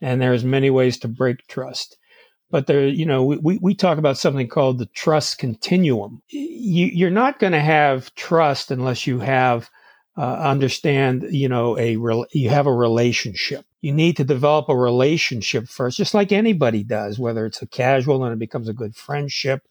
[0.00, 1.97] and there's many ways to break trust
[2.50, 6.22] but there, you know, we, we talk about something called the trust continuum.
[6.28, 9.70] You, you're not going to have trust unless you have
[10.16, 11.96] uh, understand, you know, a
[12.32, 13.64] you have a relationship.
[13.82, 18.24] You need to develop a relationship first, just like anybody does, whether it's a casual
[18.24, 19.68] and it becomes a good friendship.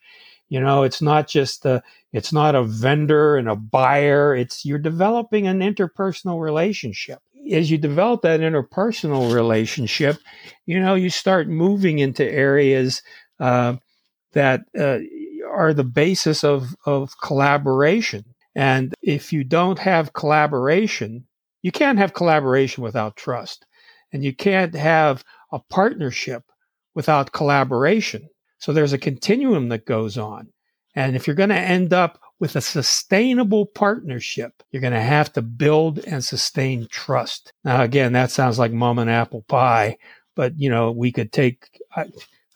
[0.48, 4.34] You know, it's not just a, it's not a vendor and a buyer.
[4.34, 10.18] It's you're developing an interpersonal relationship as you develop that interpersonal relationship,
[10.66, 13.02] you know, you start moving into areas
[13.40, 13.76] uh,
[14.34, 15.00] that uh,
[15.52, 18.26] are the basis of, of collaboration.
[18.56, 21.28] And if you don't have collaboration,
[21.62, 23.66] you can't have collaboration without trust.
[24.12, 26.44] And you can't have a partnership
[26.96, 28.30] without collaboration.
[28.60, 30.48] So there's a continuum that goes on.
[30.96, 35.34] And if you're going to end up with a sustainable partnership, you're going to have
[35.34, 37.52] to build and sustain trust.
[37.64, 39.98] Now, again, that sounds like mom and apple pie,
[40.36, 42.06] but you know, we could take, I,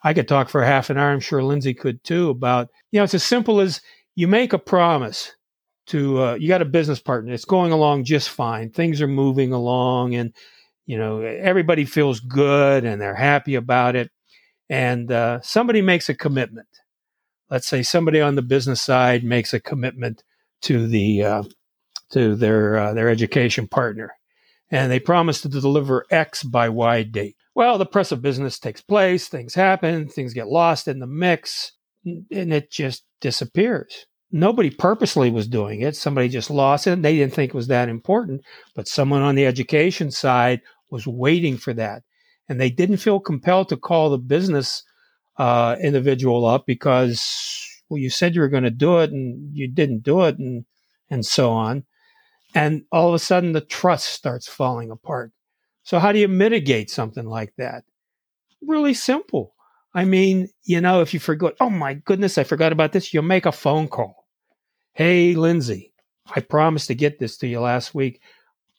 [0.04, 1.12] I could talk for half an hour.
[1.12, 3.82] I'm sure Lindsey could too about, you know, it's as simple as
[4.16, 5.36] you make a promise
[5.88, 7.34] to, uh, you got a business partner.
[7.34, 8.70] It's going along just fine.
[8.70, 10.34] Things are moving along and,
[10.86, 14.12] you know, everybody feels good and they're happy about it.
[14.70, 16.68] And uh, somebody makes a commitment
[17.52, 20.24] let's say somebody on the business side makes a commitment
[20.64, 21.44] to the uh,
[22.12, 24.14] to their uh, their education partner,
[24.72, 27.36] and they promise to deliver X by Y date.
[27.54, 31.74] Well, the press of business takes place, things happen, things get lost in the mix,
[32.06, 34.06] and it just disappears.
[34.32, 35.98] Nobody purposely was doing it.
[35.98, 36.92] Somebody just lost it.
[36.92, 38.42] And they didn't think it was that important,
[38.74, 42.04] but someone on the education side was waiting for that.
[42.48, 44.84] And they didn't feel compelled to call the business
[45.38, 49.68] uh, individual up because well you said you were going to do it and you
[49.68, 50.66] didn't do it and
[51.10, 51.84] and so on.
[52.56, 55.32] And all of a sudden the trust starts falling apart.
[55.84, 57.84] So how do you mitigate something like that?
[58.62, 59.56] Really simple.
[59.94, 63.24] I mean you know if you forget oh my goodness i forgot about this you'll
[63.24, 64.28] make a phone call.
[64.94, 65.94] Hey lindsey
[66.36, 68.22] i promised to get this to you last week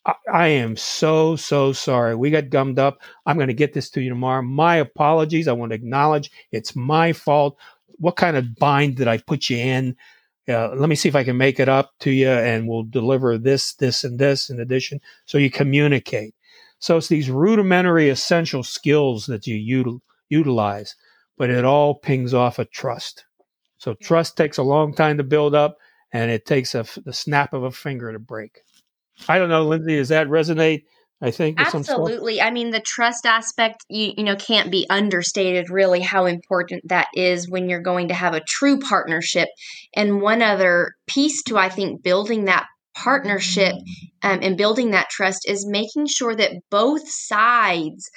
[0.05, 2.17] I, am so, so sorry.
[2.17, 3.01] We got gummed up.
[3.27, 4.43] I'm going to get this to you tomorrow.
[4.43, 5.47] My apologies.
[5.47, 7.57] I want to acknowledge it's my fault.
[7.99, 9.97] What kind of bind did I put you in?
[10.49, 13.39] Uh, let me see if I can make it up to you and we'll deliver
[13.39, 15.01] this, this, and this in addition.
[15.25, 16.35] So you communicate.
[16.81, 20.97] So it's these rudimentary essential skills that you util- utilize,
[21.39, 23.25] but it all pings off a trust.
[23.79, 25.79] So trust takes a long time to build up
[26.13, 28.63] and it takes a, the snap of a finger to break.
[29.29, 30.83] I don't know, Lindsey, does that resonate?
[31.23, 32.43] I think absolutely.
[32.43, 35.71] I mean, the trust aspect, you you know, can't be understated.
[35.71, 39.49] Really, how important that is when you're going to have a true partnership.
[39.95, 43.75] And one other piece to I think building that partnership
[44.23, 48.11] um, and building that trust is making sure that both sides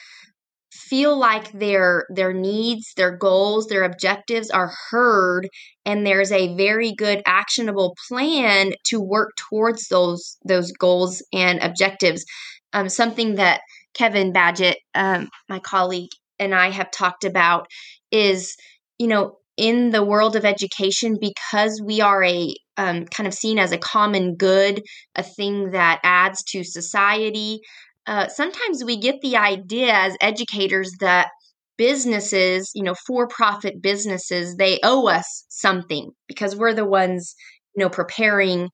[0.89, 5.47] feel like their their needs their goals their objectives are heard
[5.85, 12.25] and there's a very good actionable plan to work towards those those goals and objectives.
[12.73, 13.61] Um, something that
[13.93, 17.67] kevin badgett um, my colleague and i have talked about
[18.11, 18.55] is
[18.99, 23.57] you know in the world of education because we are a um, kind of seen
[23.57, 24.83] as a common good
[25.15, 27.61] a thing that adds to society
[28.07, 31.29] uh, sometimes we get the idea as educators that
[31.77, 37.35] businesses, you know, for profit businesses, they owe us something because we're the ones,
[37.75, 38.69] you know, preparing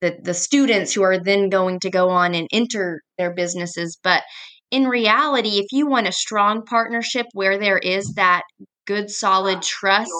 [0.00, 3.98] the, the students who are then going to go on and enter their businesses.
[4.02, 4.22] But
[4.70, 8.42] in reality, if you want a strong partnership where there is that
[8.86, 10.10] good, solid trust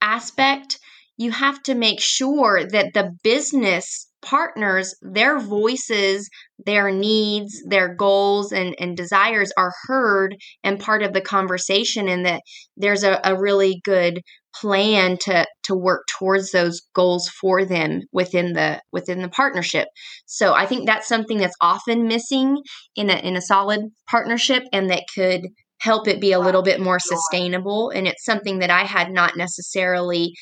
[0.00, 0.78] aspect,
[1.16, 6.28] you have to make sure that the business partners, their voices,
[6.64, 10.34] their needs, their goals, and, and desires are heard
[10.64, 12.42] and part of the conversation, and that
[12.76, 14.20] there's a, a really good
[14.54, 19.88] plan to to work towards those goals for them within the within the partnership.
[20.26, 22.58] So I think that's something that's often missing
[22.96, 25.42] in a in a solid partnership and that could
[25.80, 29.36] help it be a little bit more sustainable and it's something that I had not
[29.36, 30.32] necessarily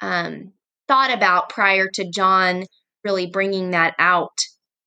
[0.00, 0.52] um,
[0.88, 2.64] thought about prior to John
[3.06, 4.36] really bringing that out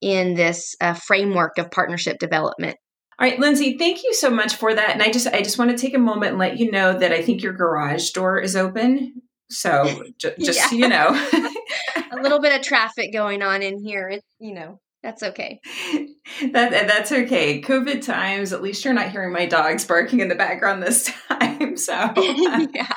[0.01, 2.75] in this uh, framework of partnership development.
[3.17, 4.91] All right, Lindsey, thank you so much for that.
[4.91, 7.12] And I just I just want to take a moment and let you know that
[7.12, 9.21] I think your garage door is open.
[9.49, 10.67] So j- just yeah.
[10.67, 11.10] so you know,
[12.12, 14.10] a little bit of traffic going on in here.
[14.10, 15.62] It's you know, that's okay.
[16.51, 17.62] that that's okay.
[17.62, 18.51] COVID times.
[18.51, 21.77] At least you're not hearing my dogs barking in the background this time.
[21.77, 22.88] So yeah.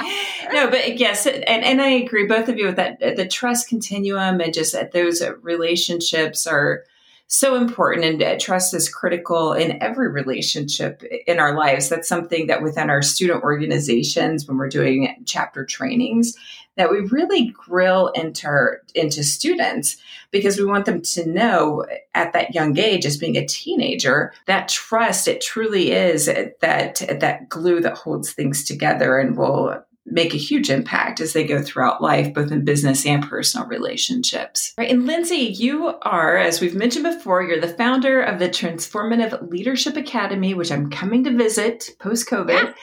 [0.52, 2.26] no, but yes, and and I agree.
[2.26, 2.98] Both of you with that.
[2.98, 6.84] The trust continuum and just that those relationships are
[7.28, 12.46] so important and uh, trust is critical in every relationship in our lives that's something
[12.48, 16.36] that within our student organizations when we're doing chapter trainings
[16.76, 19.96] that we really grill into, into students
[20.30, 24.68] because we want them to know at that young age as being a teenager that
[24.68, 30.38] trust it truly is that that glue that holds things together and will make a
[30.38, 34.74] huge impact as they go throughout life, both in business and personal relationships.
[34.76, 34.90] Right.
[34.90, 39.96] And Lindsey, you are, as we've mentioned before, you're the founder of the Transformative Leadership
[39.96, 42.48] Academy, which I'm coming to visit post COVID.
[42.48, 42.74] Yeah.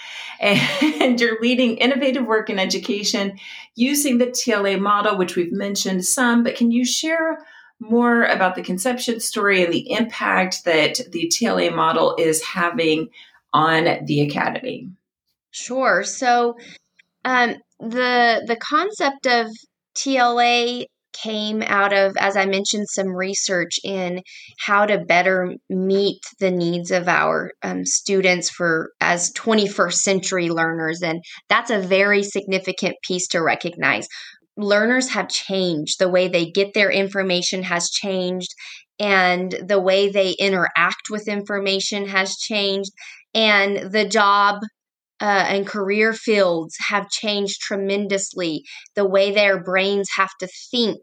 [1.01, 3.37] And you're leading innovative work in education
[3.75, 7.45] using the TLA model, which we've mentioned some, but can you share
[7.81, 13.09] more about the conception story and the impact that the TLA model is having
[13.51, 14.89] on the academy?
[15.51, 16.03] Sure.
[16.03, 16.57] So
[17.25, 19.47] um, the the concept of
[19.97, 24.21] TLA came out of, as I mentioned, some research in
[24.59, 31.01] how to better meet the needs of our um, students for as 21st century learners,
[31.01, 34.07] and that's a very significant piece to recognize.
[34.55, 35.99] Learners have changed.
[35.99, 38.53] The way they get their information has changed,
[38.99, 42.91] and the way they interact with information has changed.
[43.33, 44.61] And the job
[45.21, 48.63] uh, and career fields have changed tremendously.
[48.95, 50.99] The way their brains have to think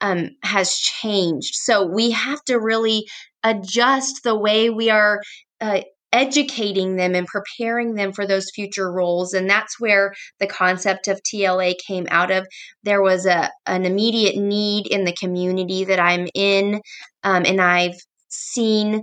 [0.00, 1.54] um, has changed.
[1.54, 3.06] So we have to really
[3.42, 5.20] adjust the way we are.
[5.60, 5.80] Uh,
[6.12, 11.20] educating them and preparing them for those future roles and that's where the concept of
[11.22, 12.46] TLA came out of
[12.84, 16.80] there was a an immediate need in the community that I'm in
[17.24, 17.98] um, and I've
[18.28, 19.02] seen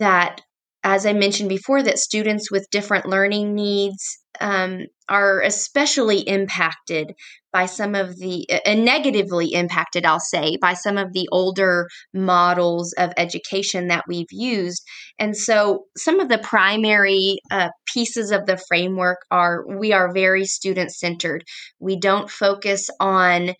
[0.00, 0.40] that
[0.82, 7.12] as I mentioned before, that students with different learning needs um, are especially impacted
[7.52, 12.94] by some of the, uh, negatively impacted, I'll say, by some of the older models
[12.96, 14.82] of education that we've used.
[15.18, 20.44] And so, some of the primary uh, pieces of the framework are we are very
[20.44, 21.42] student centered.
[21.80, 23.54] We don't focus on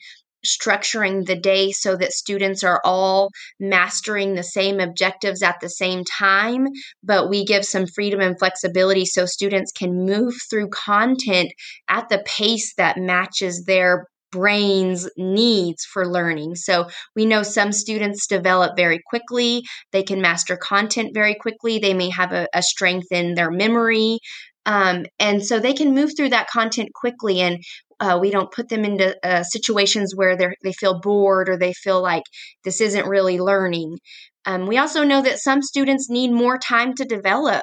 [0.47, 6.05] structuring the day so that students are all mastering the same objectives at the same
[6.05, 6.67] time,
[7.03, 11.53] but we give some freedom and flexibility so students can move through content
[11.89, 16.55] at the pace that matches their brain's needs for learning.
[16.55, 19.63] So we know some students develop very quickly,
[19.93, 24.19] they can master content very quickly, they may have a, a strength in their memory.
[24.67, 27.41] Um, and so they can move through that content quickly.
[27.41, 27.59] And
[28.01, 31.73] Uh, we don't put them into uh, situations where they they feel bored or they
[31.75, 32.25] feel like
[32.65, 33.99] this isn't really learning.
[34.47, 37.63] Um, we also know that some students need more time to develop,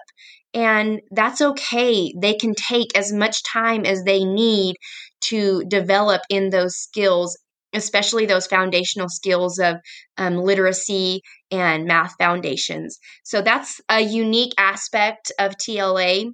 [0.54, 2.14] and that's okay.
[2.20, 4.76] They can take as much time as they need
[5.26, 7.38] to develop in those skills
[7.74, 9.76] especially those foundational skills of
[10.18, 11.22] um, literacy
[11.52, 12.98] and math foundations.
[13.24, 16.32] So that's a unique aspect of TLA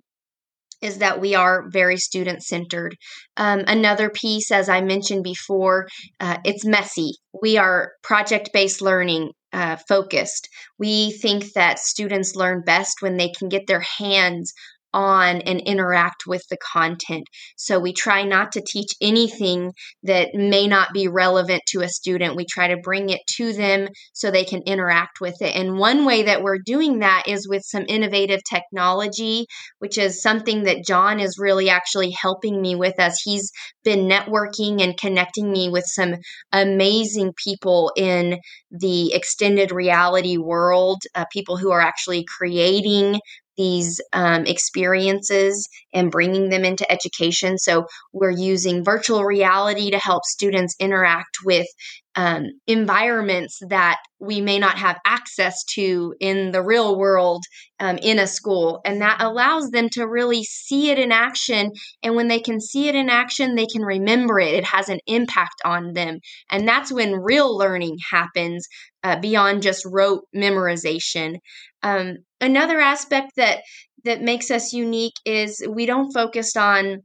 [0.84, 2.96] is that we are very student centered.
[3.38, 5.88] Um, another piece, as I mentioned before,
[6.20, 7.14] uh, it's messy.
[7.42, 10.50] We are project based learning uh, focused.
[10.78, 14.52] We think that students learn best when they can get their hands
[14.94, 17.24] on and interact with the content.
[17.58, 19.74] So we try not to teach anything
[20.04, 22.36] that may not be relevant to a student.
[22.36, 25.56] We try to bring it to them so they can interact with it.
[25.56, 29.46] And one way that we're doing that is with some innovative technology,
[29.80, 33.52] which is something that John is really actually helping me with as he's
[33.84, 36.16] been networking and connecting me with some
[36.52, 38.38] amazing people in
[38.72, 43.20] the extended reality world, uh, people who are actually creating
[43.58, 47.58] these um, experiences and bringing them into education.
[47.58, 51.68] So, we're using virtual reality to help students interact with
[52.16, 57.44] um, environments that we may not have access to in the real world
[57.80, 58.82] um, in a school.
[58.86, 61.72] And that allows them to really see it in action.
[62.04, 64.54] And when they can see it in action, they can remember it.
[64.54, 66.20] It has an impact on them.
[66.50, 68.68] And that's when real learning happens
[69.04, 71.38] uh, beyond just rote memorization.
[71.84, 73.62] Um, another aspect that
[74.06, 77.04] that makes us unique is we don't focus on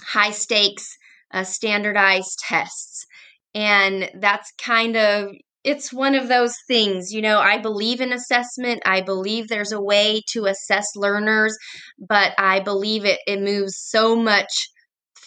[0.00, 0.96] high stakes
[1.32, 3.06] uh, standardized tests
[3.54, 5.28] and that's kind of
[5.64, 9.80] it's one of those things you know i believe in assessment i believe there's a
[9.80, 11.56] way to assess learners
[11.98, 14.68] but i believe it, it moves so much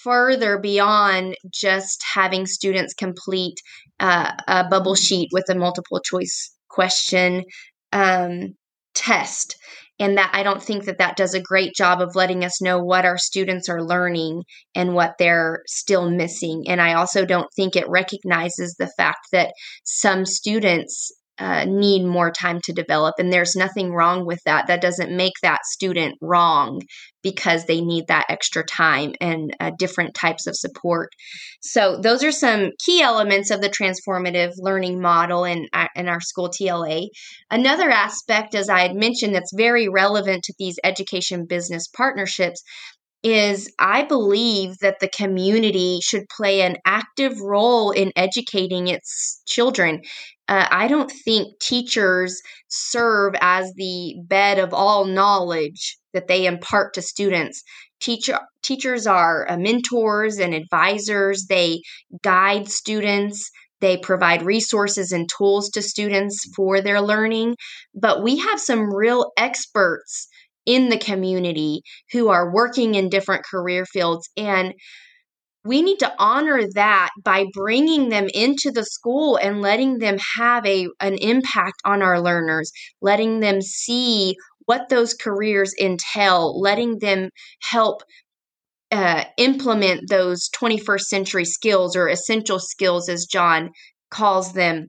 [0.07, 3.59] further beyond just having students complete
[3.99, 7.43] uh, a bubble sheet with a multiple choice question
[7.91, 8.55] um,
[8.95, 9.55] test.
[9.99, 12.77] And that i don't think that that does a great job of letting us know
[12.79, 14.43] what our students are learning
[14.75, 16.65] and what they're still missing.
[16.67, 19.53] And i also don't think it recognizes the fact that
[19.83, 23.15] some students uh, need more time to develop.
[23.17, 24.67] And there's nothing wrong with that.
[24.67, 26.81] That doesn't make that student wrong
[27.23, 31.09] because they need that extra time and uh, different types of support.
[31.61, 36.21] So, those are some key elements of the transformative learning model in, uh, in our
[36.21, 37.07] school TLA.
[37.51, 42.63] Another aspect, as I had mentioned, that's very relevant to these education business partnerships
[43.23, 50.01] is I believe that the community should play an active role in educating its children.
[50.47, 56.93] Uh, I don't think teachers serve as the bed of all knowledge that they impart
[56.93, 57.63] to students.
[57.99, 61.45] Teacher, teachers are uh, mentors and advisors.
[61.49, 61.81] They
[62.23, 63.49] guide students.
[63.81, 67.55] They provide resources and tools to students for their learning.
[67.93, 70.27] But we have some real experts
[70.65, 71.81] in the community
[72.11, 74.29] who are working in different career fields.
[74.35, 74.73] And
[75.67, 80.65] we need to honor that by bringing them into the school and letting them have
[80.65, 87.29] a an impact on our learners letting them see what those careers entail letting them
[87.61, 88.01] help
[88.89, 93.69] uh, implement those 21st century skills or essential skills as john
[94.09, 94.87] calls them.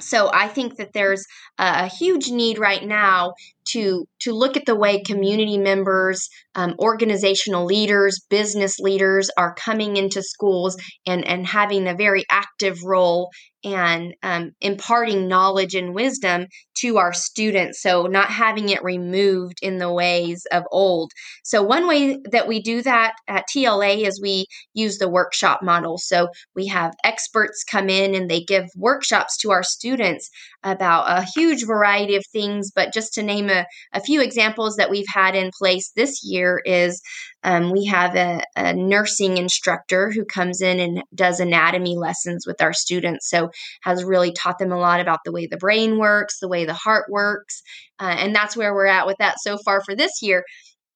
[0.00, 1.24] So i think that there's
[1.58, 3.34] a huge need right now
[3.70, 9.96] to to look at the way community members, um, organizational leaders, business leaders are coming
[9.96, 13.30] into schools and and having a very active role
[13.64, 16.46] and um, imparting knowledge and wisdom
[16.76, 17.82] to our students.
[17.82, 21.10] So not having it removed in the ways of old.
[21.42, 25.98] So one way that we do that at TLA is we use the workshop model.
[25.98, 30.30] So we have experts come in and they give workshops to our students
[30.72, 32.70] about a huge variety of things.
[32.74, 36.60] But just to name a, a few examples that we've had in place this year
[36.64, 37.00] is
[37.42, 42.60] um, we have a, a, nursing instructor who comes in and does anatomy lessons with
[42.60, 43.28] our students.
[43.30, 43.50] So
[43.82, 46.74] has really taught them a lot about the way the brain works, the way the
[46.74, 47.62] heart works,
[48.00, 50.44] uh, and that's where we're at with that so far for this year.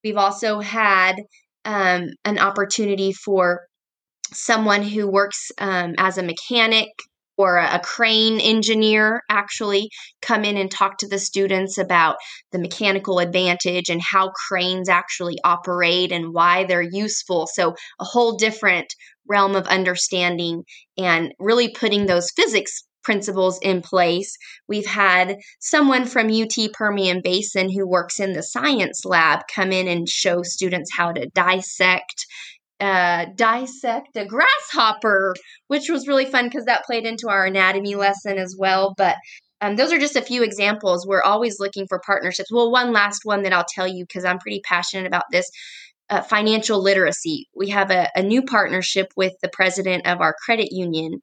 [0.02, 1.14] We've also had
[1.64, 3.60] um, an opportunity for
[4.32, 6.88] someone who works um, as a mechanic
[7.36, 12.16] or a crane engineer actually come in and talk to the students about
[12.52, 17.46] the mechanical advantage and how cranes actually operate and why they're useful.
[17.52, 18.86] So, a whole different
[19.28, 20.64] realm of understanding
[20.98, 24.36] and really putting those physics principles in place.
[24.68, 29.88] We've had someone from UT Permian Basin who works in the science lab come in
[29.88, 32.26] and show students how to dissect
[32.82, 35.34] uh, dissect a grasshopper,
[35.68, 38.92] which was really fun because that played into our anatomy lesson as well.
[38.98, 39.16] But
[39.60, 41.06] um, those are just a few examples.
[41.06, 42.50] We're always looking for partnerships.
[42.50, 45.48] Well, one last one that I'll tell you because I'm pretty passionate about this
[46.10, 47.46] uh, financial literacy.
[47.54, 51.20] We have a, a new partnership with the president of our credit union,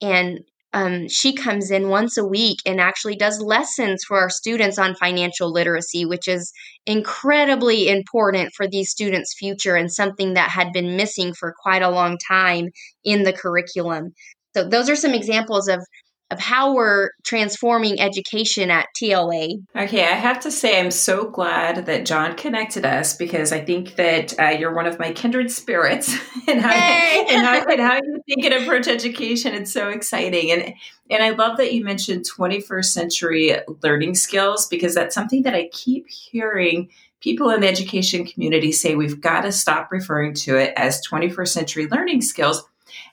[0.00, 0.40] and
[0.72, 4.94] um, she comes in once a week and actually does lessons for our students on
[4.94, 6.52] financial literacy, which is
[6.86, 11.90] incredibly important for these students' future and something that had been missing for quite a
[11.90, 12.68] long time
[13.04, 14.12] in the curriculum.
[14.56, 15.84] So, those are some examples of
[16.30, 19.62] of how we're transforming education at TLA.
[19.76, 23.96] Okay, I have to say, I'm so glad that John connected us because I think
[23.96, 26.12] that uh, you're one of my kindred spirits
[26.48, 29.54] and how, and how, and how you think and approach education.
[29.54, 30.52] It's so exciting.
[30.52, 30.74] And,
[31.10, 35.68] and I love that you mentioned 21st century learning skills because that's something that I
[35.72, 40.72] keep hearing people in the education community say we've got to stop referring to it
[40.76, 42.64] as 21st century learning skills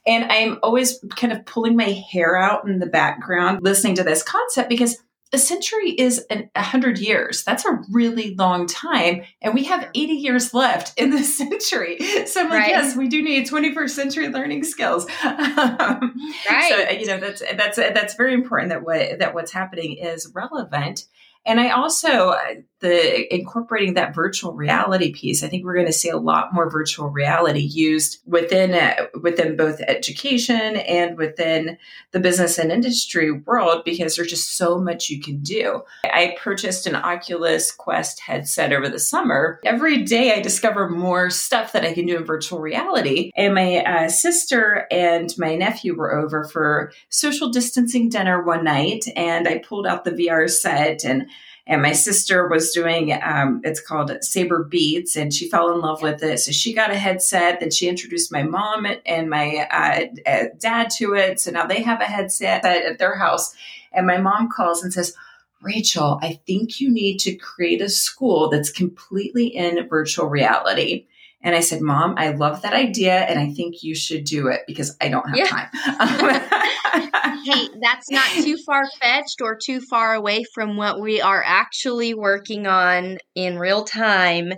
[0.06, 4.24] and I'm always kind of pulling my hair out in the background listening to this
[4.24, 4.98] concept because
[5.34, 7.44] a century is an, a hundred years.
[7.44, 9.24] That's a really long time.
[9.42, 11.98] And we have 80 years left in this century.
[12.26, 12.70] So I'm like, right.
[12.70, 15.08] yes, we do need 21st century learning skills.
[15.58, 16.14] Um,
[16.50, 16.70] right.
[16.70, 21.06] So, you know, that's, that's, that's very important that what, that what's happening is relevant.
[21.46, 25.94] And I also, uh, the incorporating that virtual reality piece, I think we're going to
[25.94, 31.78] see a lot more virtual reality used within uh, within both education and within
[32.12, 35.82] the business and industry world because there's just so much you can do.
[36.04, 39.60] I purchased an Oculus Quest headset over the summer.
[39.66, 43.32] Every day I discover more stuff that I can do in virtual reality.
[43.36, 49.06] And my uh, sister and my nephew were over for social distancing dinner one night,
[49.16, 51.28] and I pulled out the VR set and
[51.68, 56.02] and my sister was doing um, it's called saber beats and she fell in love
[56.02, 56.40] with it.
[56.40, 60.90] So she got a headset then she introduced my mom and my uh, uh, dad
[60.98, 61.40] to it.
[61.40, 63.54] So now they have a headset at their house.
[63.92, 65.16] And my mom calls and says
[65.62, 71.07] Rachael i think you need to create a school that's completely in virtual reality
[71.42, 74.62] and I said, Mom, I love that idea and I think you should do it
[74.66, 75.46] because I don't have yeah.
[75.46, 75.70] time.
[77.46, 82.14] hey, that's not too far fetched or too far away from what we are actually
[82.14, 84.54] working on in real time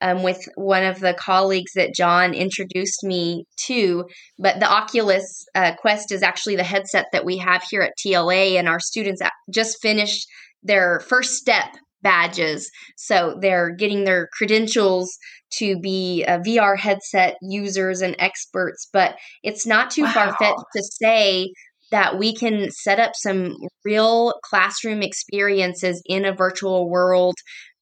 [0.00, 4.04] um, with one of the colleagues that John introduced me to.
[4.38, 8.58] But the Oculus uh, Quest is actually the headset that we have here at TLA,
[8.58, 9.20] and our students
[9.52, 10.26] just finished
[10.62, 12.70] their first step badges.
[12.96, 15.10] So they're getting their credentials
[15.58, 20.12] to be uh, VR headset users and experts, but it's not too wow.
[20.12, 21.50] far fetched to say
[21.90, 27.34] that we can set up some real classroom experiences in a virtual world.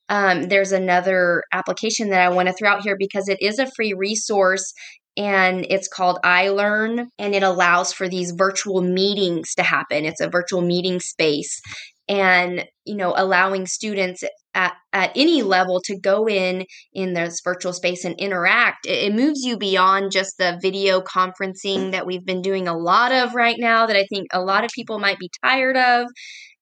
[0.08, 3.70] Um, there's another application that I want to throw out here because it is a
[3.76, 4.72] free resource
[5.18, 10.06] and it's called iLearn and it allows for these virtual meetings to happen.
[10.06, 11.60] It's a virtual meeting space
[12.08, 17.72] and you know allowing students at, at any level to go in in this virtual
[17.72, 22.42] space and interact it, it, moves you beyond just the video conferencing that we've been
[22.42, 25.30] doing a lot of right now that i think a lot of people might be
[25.42, 26.06] tired of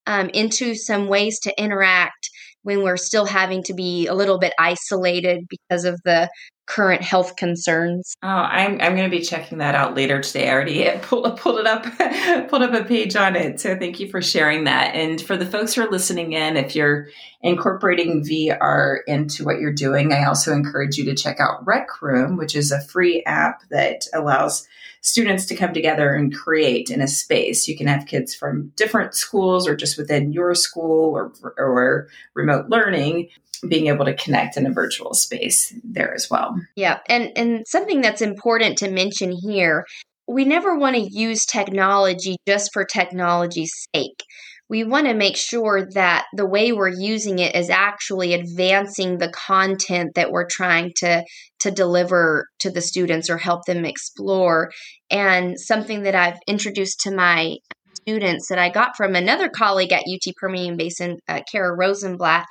[0.07, 2.31] um, into some ways to interact
[2.67, 6.29] when we're still having to be a little bit isolated because of the
[6.67, 8.17] current health concerns.
[8.25, 10.49] Oh, I'm I'm going to be checking that out later today.
[10.49, 11.85] I already pulled pulled it up
[12.49, 13.61] pulled up a page on it.
[13.61, 14.97] So thank you for sharing that.
[14.97, 17.07] And for the folks who are listening in, if you're
[17.41, 22.37] incorporating VR into what you're doing, I also encourage you to check out Rec Room,
[22.37, 24.67] which is a free app that allows
[25.07, 27.69] students to come together and create in a space.
[27.69, 32.69] You can have kids from different schools or just within your school or, or remote
[32.69, 33.29] learning
[33.69, 36.61] being able to connect in a virtual space there as well.
[36.75, 39.87] Yeah, and and something that's important to mention here,
[40.27, 44.25] we never want to use technology just for technology's sake.
[44.69, 49.31] We want to make sure that the way we're using it is actually advancing the
[49.31, 51.25] content that we're trying to
[51.61, 54.71] to deliver to the students or help them explore.
[55.11, 57.57] And something that I've introduced to my
[57.95, 62.47] students that I got from another colleague at UT Permian Basin, uh, Kara Rosenblatt,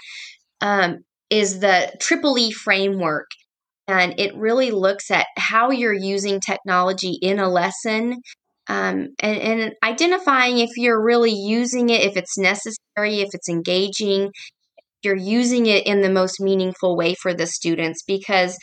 [0.61, 0.99] um,
[1.29, 3.27] is the Triple E framework.
[3.87, 8.21] And it really looks at how you're using technology in a lesson
[8.67, 14.31] um, and, and identifying if you're really using it, if it's necessary, if it's engaging,
[14.77, 18.03] if you're using it in the most meaningful way for the students.
[18.05, 18.57] Because,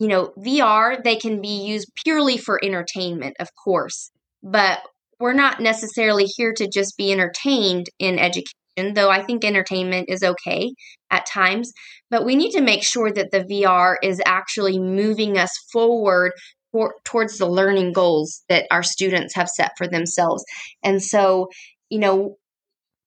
[0.00, 4.10] you know, VR, they can be used purely for entertainment, of course.
[4.42, 4.80] But
[5.20, 8.52] we're not necessarily here to just be entertained in education
[8.94, 10.74] though I think entertainment is okay
[11.10, 11.72] at times.
[12.10, 16.32] But we need to make sure that the VR is actually moving us forward
[16.74, 20.44] for, towards the learning goals that our students have set for themselves.
[20.82, 21.48] And so,
[21.88, 22.36] you know,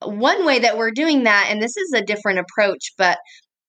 [0.02, 3.18] one way that we're doing that, and this is a different approach, but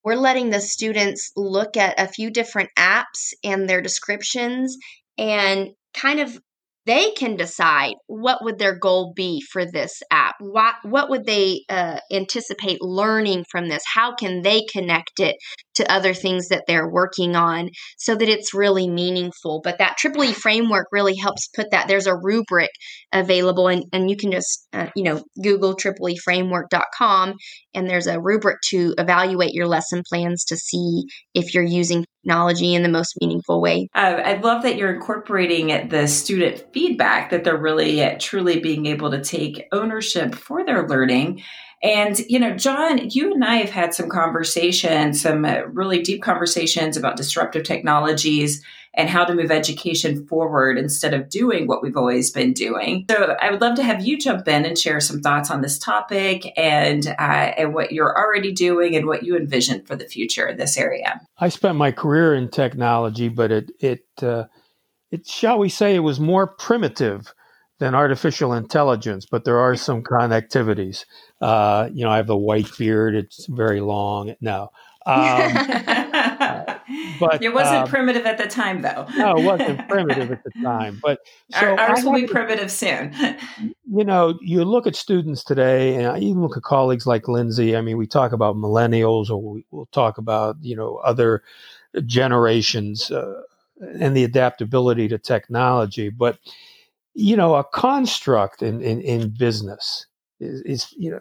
[0.04, 4.76] we're letting the students look at a few different apps and their descriptions
[5.18, 6.38] and kind of
[6.88, 10.36] they can decide what would their goal be for this app.
[10.40, 13.82] What what would they uh, anticipate learning from this?
[13.94, 15.36] How can they connect it
[15.74, 17.68] to other things that they're working on
[17.98, 19.60] so that it's really meaningful?
[19.62, 22.70] But that triple e framework really helps put that there's a rubric
[23.12, 27.34] available and, and you can just uh, you know google triple e framework.com
[27.74, 32.74] and there's a rubric to evaluate your lesson plans to see if you're using technology
[32.74, 33.88] in the most meaningful way.
[33.94, 39.10] Uh, I love that you're incorporating the student feedback, that they're really truly being able
[39.10, 41.42] to take ownership for their learning.
[41.82, 46.22] And, you know, John, you and I have had some conversations, some uh, really deep
[46.22, 48.64] conversations about disruptive technologies
[48.94, 53.06] and how to move education forward instead of doing what we've always been doing.
[53.10, 55.78] So I would love to have you jump in and share some thoughts on this
[55.78, 60.46] topic and, uh, and what you're already doing and what you envision for the future
[60.46, 61.20] in this area.
[61.38, 64.44] I spent my career in technology, but it, it, uh,
[65.10, 67.32] it shall we say, it was more primitive
[67.78, 71.04] than artificial intelligence, but there are some connectivities.
[71.40, 74.34] Uh, you know, I have a white beard; it's very long.
[74.40, 74.70] No,
[75.08, 75.54] um,
[77.18, 79.06] but it wasn't um, primitive at the time, though.
[79.16, 81.00] no, it wasn't primitive at the time.
[81.02, 81.20] But
[81.58, 83.14] so ours will be primitive soon.
[83.90, 87.74] you know, you look at students today, and I even look at colleagues like Lindsey.
[87.74, 91.42] I mean, we talk about millennials, or we, will talk about you know other
[92.04, 93.40] generations uh,
[93.80, 96.38] and the adaptability to technology, but
[97.14, 100.06] you know, a construct in, in, in business
[100.38, 101.18] is, is, you know,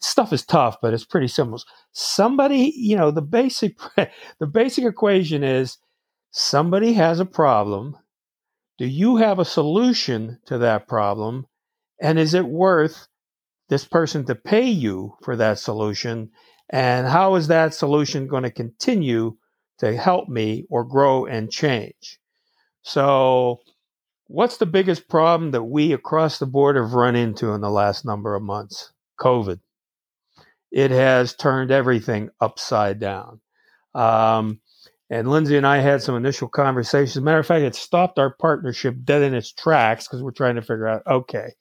[0.00, 1.60] stuff is tough, but it's pretty simple.
[1.92, 3.76] Somebody, you know, the basic,
[4.38, 5.76] the basic equation is
[6.30, 7.96] somebody has a problem.
[8.78, 11.46] Do you have a solution to that problem?
[12.00, 13.06] And is it worth
[13.68, 16.30] this person to pay you for that solution?
[16.70, 19.36] And how is that solution going to continue
[19.78, 22.18] to help me or grow and change?
[22.82, 23.60] So,
[24.26, 28.04] What's the biggest problem that we across the board have run into in the last
[28.04, 28.90] number of months?
[29.20, 29.60] COVID.
[30.72, 33.40] It has turned everything upside down.
[33.94, 34.60] Um,
[35.10, 37.22] and Lindsey and I had some initial conversations.
[37.22, 40.62] Matter of fact, it stopped our partnership dead in its tracks because we're trying to
[40.62, 41.52] figure out okay,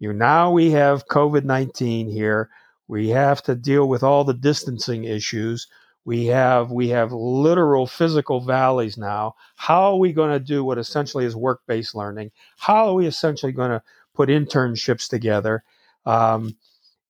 [0.00, 2.50] you now we have COVID 19 here.
[2.88, 5.68] We have to deal with all the distancing issues.
[6.04, 9.34] We have we have literal physical valleys now.
[9.54, 12.32] How are we going to do what essentially is work based learning?
[12.58, 13.82] How are we essentially going to
[14.14, 15.62] put internships together?
[16.04, 16.56] Um,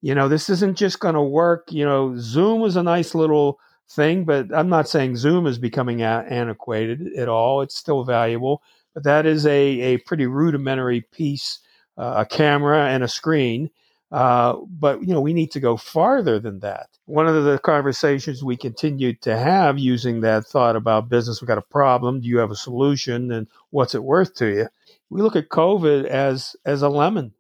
[0.03, 1.73] you know, this isn't just going to work.
[1.73, 6.03] You know, Zoom was a nice little thing, but I'm not saying Zoom is becoming
[6.03, 7.63] a- antiquated at all.
[7.63, 8.63] It's still valuable,
[8.95, 11.61] but that is a, a pretty rudimentary piece,
[11.97, 13.71] uh, a camera and a screen.
[14.13, 16.89] Uh, but you know, we need to go farther than that.
[17.07, 21.57] One of the conversations we continued to have using that thought about business, we got
[21.59, 22.21] a problem.
[22.21, 24.69] Do you have a solution, and what's it worth to you?
[25.09, 27.33] We look at COVID as as a lemon.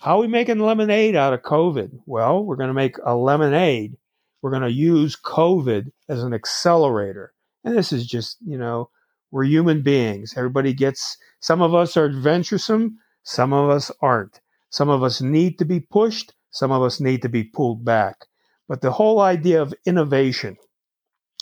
[0.00, 2.00] How are we making lemonade out of COVID?
[2.06, 3.96] Well, we're going to make a lemonade.
[4.42, 7.32] We're going to use COVID as an accelerator.
[7.64, 8.90] And this is just, you know,
[9.32, 10.34] we're human beings.
[10.36, 14.40] Everybody gets, some of us are adventuresome, some of us aren't.
[14.70, 18.26] Some of us need to be pushed, some of us need to be pulled back.
[18.68, 20.56] But the whole idea of innovation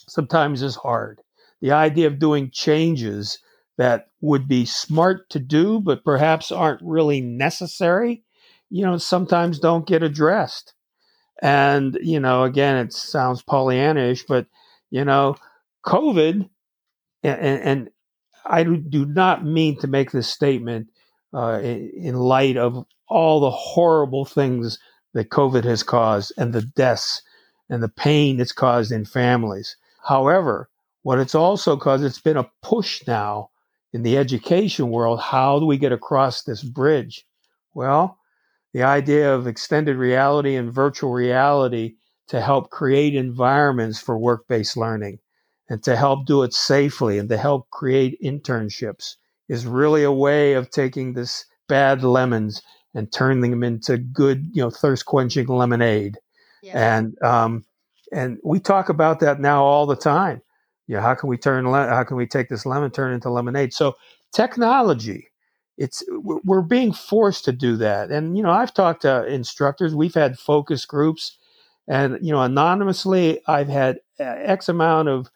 [0.09, 1.21] sometimes is hard.
[1.61, 3.39] The idea of doing changes
[3.79, 8.23] that would be smart to do, but perhaps aren't really necessary,
[8.71, 10.75] you know, sometimes don't get addressed.
[11.43, 14.47] And, you know, again, it sounds Pollyannish, but,
[14.91, 15.37] you know,
[15.85, 16.49] COVID,
[17.23, 17.91] and, and
[18.45, 20.89] I do not mean to make this statement
[21.35, 24.79] uh, in, in light of all the horrible things
[25.15, 27.23] that COVID has caused and the deaths
[27.69, 29.77] and the pain it's caused in families.
[30.05, 30.69] However,
[31.03, 33.51] what it's also caused, it's been a push now
[33.93, 35.21] in the education world.
[35.21, 37.25] How do we get across this bridge?
[37.75, 38.19] Well,
[38.73, 41.95] the idea of extended reality and virtual reality
[42.29, 45.19] to help create environments for work based learning
[45.69, 49.17] and to help do it safely and to help create internships
[49.49, 52.63] is really a way of taking this bad lemons
[52.97, 56.19] and turning them into good, you know, thirst quenching lemonade.
[56.63, 56.97] Yeah.
[56.97, 57.65] And um,
[58.11, 60.41] and we talk about that now all the time.
[60.89, 63.29] You know, how can we turn le- how can we take this lemon turn into
[63.29, 63.75] lemonade?
[63.75, 63.97] So
[64.33, 65.29] technology,
[65.77, 68.11] it's we're being forced to do that.
[68.11, 69.95] And you know, I've talked to instructors.
[69.95, 71.37] We've had focus groups,
[71.87, 75.31] and you know, anonymously, I've had X amount of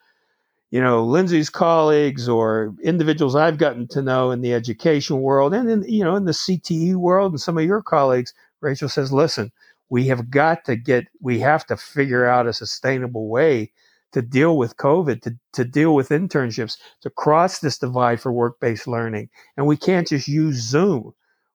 [0.71, 5.69] you know, Lindsey's colleagues or individuals I've gotten to know in the education world and
[5.69, 9.51] in, you know, in the CTE world and some of your colleagues, Rachael says, listen,
[9.89, 13.73] we have got to get, we have to figure out a sustainable way
[14.13, 18.61] to deal with COVID, to, to deal with internships, to cross this divide for work
[18.61, 19.29] based learning.
[19.57, 21.13] And we can't just use Zoom.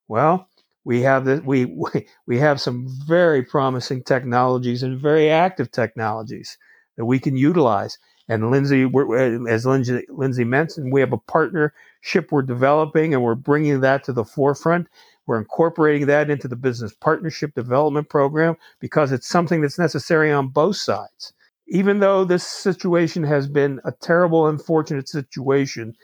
[0.10, 0.50] Well,
[0.84, 1.74] we have the, we,
[2.28, 6.58] we have some very promising technologies and very active technologies
[6.98, 7.98] that we can utilize.
[8.28, 13.36] And Lindsey, uh, as Lindsey, Lindsey mentioned, we have a partnership we're developing and we're
[13.36, 14.88] bringing that to the forefront.
[15.28, 20.50] We're incorporating that into the business partnership development program because it's something that's necessary on
[20.50, 21.34] both sides.
[21.68, 25.96] Even though this situation has been a terrible, unfortunate situation,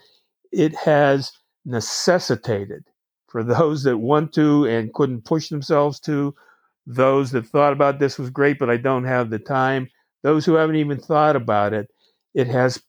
[0.51, 1.31] it has
[1.65, 2.83] necessitated
[3.27, 6.35] for those that want to and couldn't push themselves to,
[6.87, 9.87] those that thought about this was great, but I don't have the time,
[10.23, 11.89] those who haven't even thought about it,
[12.33, 12.81] it has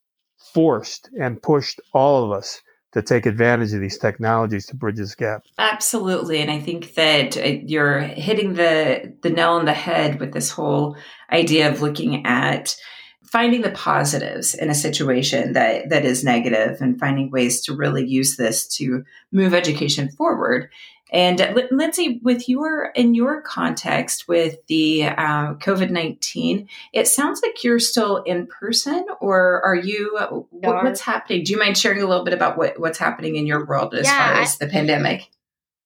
[0.53, 2.61] forced and pushed all of us
[2.93, 5.45] to take advantage of these technologies to bridge this gap.
[5.59, 10.33] Absolutely, and I think that uh, you're hitting the the nail on the head with
[10.33, 10.97] this whole
[11.31, 12.77] idea of looking at
[13.25, 18.07] finding the positives in a situation that that is negative and finding ways to really
[18.07, 20.69] use this to move education forward
[21.13, 27.63] and Lindsey, with your in your context with the uh, COVID nineteen, it sounds like
[27.63, 30.17] you're still in person, or are you?
[30.19, 31.45] Uh, what, what's happening?
[31.45, 34.07] Do you mind sharing a little bit about what, what's happening in your world as
[34.07, 35.29] yeah, far as the pandemic?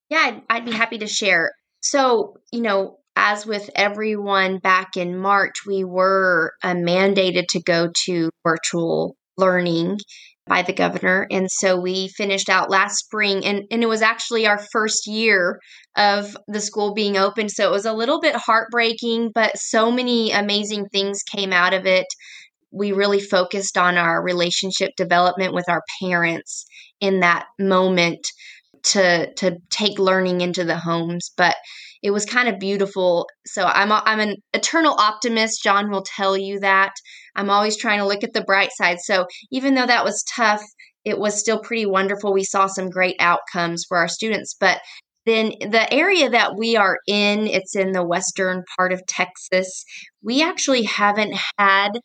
[0.09, 1.51] Yeah, I'd, I'd be happy to share.
[1.81, 7.91] So, you know, as with everyone back in March, we were uh, mandated to go
[8.05, 9.97] to virtual learning
[10.47, 11.27] by the governor.
[11.31, 15.59] And so we finished out last spring, and, and it was actually our first year
[15.95, 17.49] of the school being open.
[17.49, 21.85] So it was a little bit heartbreaking, but so many amazing things came out of
[21.85, 22.07] it.
[22.71, 26.65] We really focused on our relationship development with our parents
[26.99, 28.27] in that moment
[28.83, 31.55] to to take learning into the homes but
[32.03, 36.37] it was kind of beautiful so i'm a, i'm an eternal optimist john will tell
[36.37, 36.93] you that
[37.37, 38.99] I'm always trying to look at the bright side.
[38.99, 40.63] So even though that was tough,
[41.05, 42.33] it was still pretty wonderful.
[42.33, 44.55] We saw some great outcomes for our students.
[44.59, 44.81] But
[45.25, 49.85] then the area that we are in, it's in the western part of Texas.
[50.23, 51.99] We actually haven't had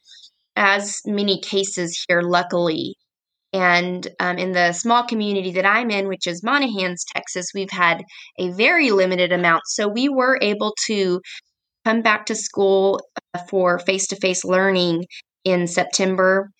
[0.54, 2.96] as many cases here, luckily.
[3.52, 8.02] And um, in the small community that I'm in, which is Monahans, Texas, we've had
[8.38, 9.62] a very limited amount.
[9.66, 11.20] So we were able to
[11.84, 13.00] come back to school
[13.34, 15.04] uh, for face to face learning
[15.44, 16.50] in September.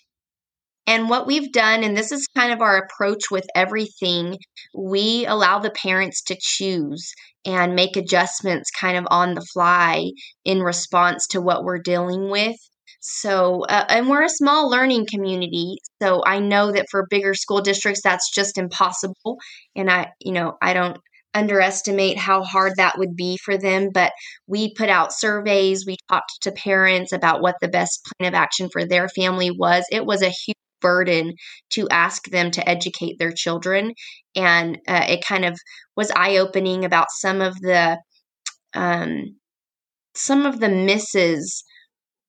[0.86, 4.36] And what we've done, and this is kind of our approach with everything,
[4.76, 7.12] we allow the parents to choose
[7.46, 10.10] and make adjustments kind of on the fly
[10.44, 12.56] in response to what we're dealing with.
[13.04, 15.78] So, uh, and we're a small learning community.
[16.00, 19.38] So I know that for bigger school districts, that's just impossible.
[19.74, 20.98] And I, you know, I don't
[21.34, 23.90] underestimate how hard that would be for them.
[23.92, 24.12] But
[24.46, 28.68] we put out surveys, we talked to parents about what the best plan of action
[28.72, 29.84] for their family was.
[29.90, 31.34] It was a huge burden
[31.70, 33.94] to ask them to educate their children.
[34.36, 35.58] And uh, it kind of
[35.96, 37.98] was eye opening about some of the.
[38.74, 39.36] Um,
[40.14, 41.64] some of the misses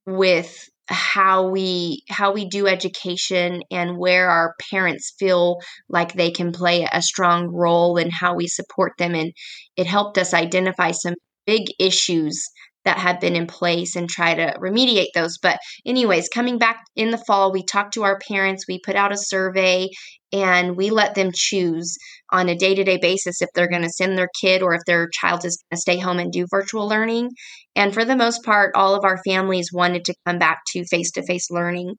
[0.05, 6.51] with how we how we do education and where our parents feel like they can
[6.51, 9.15] play a strong role and how we support them.
[9.15, 9.31] And
[9.77, 12.43] it helped us identify some big issues
[12.85, 15.37] that have been in place and try to remediate those.
[15.37, 19.13] But, anyways, coming back in the fall, we talked to our parents, we put out
[19.13, 19.89] a survey,
[20.31, 21.95] and we let them choose
[22.31, 24.81] on a day to day basis if they're going to send their kid or if
[24.85, 27.29] their child is going to stay home and do virtual learning.
[27.75, 31.11] And for the most part, all of our families wanted to come back to face
[31.11, 31.95] to face learning.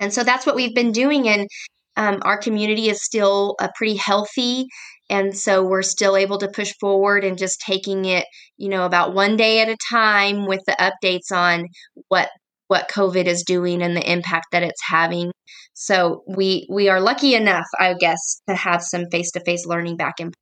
[0.00, 1.28] And so that's what we've been doing.
[1.28, 1.48] And
[1.96, 4.66] um, our community is still a pretty healthy
[5.10, 8.26] and so we're still able to push forward and just taking it
[8.56, 11.66] you know about one day at a time with the updates on
[12.08, 12.30] what
[12.68, 15.30] what covid is doing and the impact that it's having.
[15.74, 19.96] So we we are lucky enough i guess to have some face to face learning
[19.96, 20.32] back in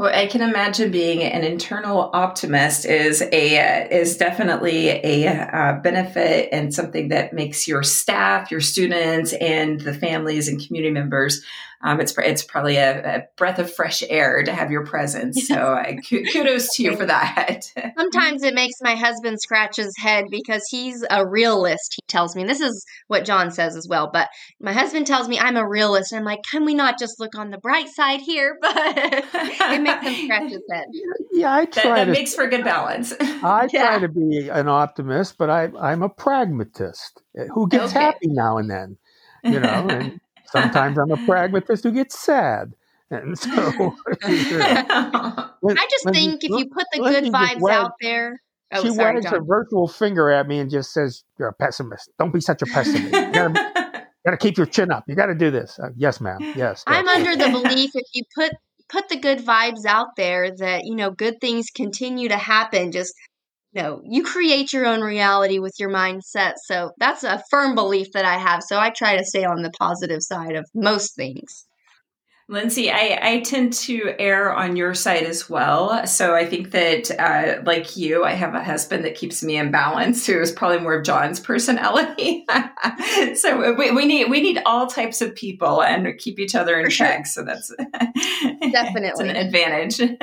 [0.00, 6.48] well, I can imagine being an internal optimist is a is definitely a uh, benefit
[6.52, 11.42] and something that makes your staff, your students, and the families and community members
[11.82, 15.38] um, it's it's probably a, a, breath of fresh air to have your presence.
[15.50, 17.62] So uh, kudos to you for that.
[17.98, 21.94] Sometimes it makes my husband scratch his head because he's a realist.
[21.96, 24.10] He tells me this is what John says as well.
[24.12, 24.28] But
[24.60, 27.36] my husband tells me I'm a realist, and I'm like, can we not just look
[27.36, 28.58] on the bright side here?
[28.70, 30.84] But it makes him scratch his head.
[31.32, 31.82] Yeah, I try.
[31.82, 33.12] That, that to, makes for good balance.
[33.20, 33.86] I yeah.
[33.88, 37.22] try to be an optimist, but I I'm a pragmatist
[37.54, 38.00] who gets okay.
[38.00, 38.98] happy now and then.
[39.42, 40.20] you know, and
[40.50, 42.74] sometimes I'm a pragmatist who gets sad.
[43.10, 43.50] And so,
[44.22, 45.50] I
[45.90, 48.40] just think if you put the good vibes wag, out there.
[48.72, 49.34] Oh, she sorry, wags John.
[49.34, 52.10] her virtual finger at me and just says, "You're a pessimist.
[52.18, 53.12] Don't be such a pessimist.
[53.12, 55.04] You gotta, gotta keep your chin up.
[55.08, 56.38] You got to do this." Uh, yes, ma'am.
[56.54, 56.84] Yes.
[56.86, 57.16] I'm yes.
[57.16, 58.52] under the belief if you put
[58.88, 62.92] put the good vibes out there that you know good things continue to happen.
[62.92, 63.12] Just
[63.74, 66.54] know, you create your own reality with your mindset.
[66.64, 68.62] So that's a firm belief that I have.
[68.62, 71.66] So I try to stay on the positive side of most things.
[72.50, 76.04] Lindsey, I, I tend to err on your side as well.
[76.04, 79.70] So I think that, uh, like you, I have a husband that keeps me in
[79.70, 82.44] balance, who is probably more of John's personality.
[83.36, 86.86] so we, we need we need all types of people and keep each other in
[86.86, 87.06] For sure.
[87.06, 87.26] check.
[87.28, 87.72] So that's
[88.72, 89.28] Definitely.
[89.28, 90.00] an advantage.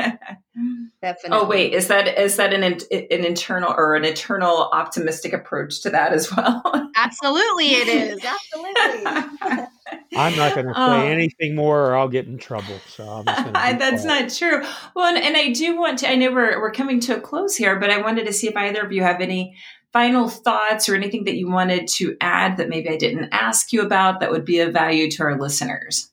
[1.02, 1.38] Definitely.
[1.39, 2.80] oh wait, is that is that an an
[3.26, 6.64] internal or an eternal optimistic approach to that as well?
[6.95, 8.26] Absolutely, it is.
[8.26, 9.68] Absolutely.
[10.16, 11.06] I'm not going to say Oh.
[11.06, 12.80] anything more, or I'll get in trouble.
[12.88, 14.64] So I'm just going I, that's not true.
[14.95, 16.10] Well, and, and I do want to.
[16.10, 18.56] I know we're we're coming to a close here, but I wanted to see if
[18.56, 19.56] either of you have any
[19.93, 23.84] final thoughts or anything that you wanted to add that maybe I didn't ask you
[23.84, 26.12] about that would be of value to our listeners.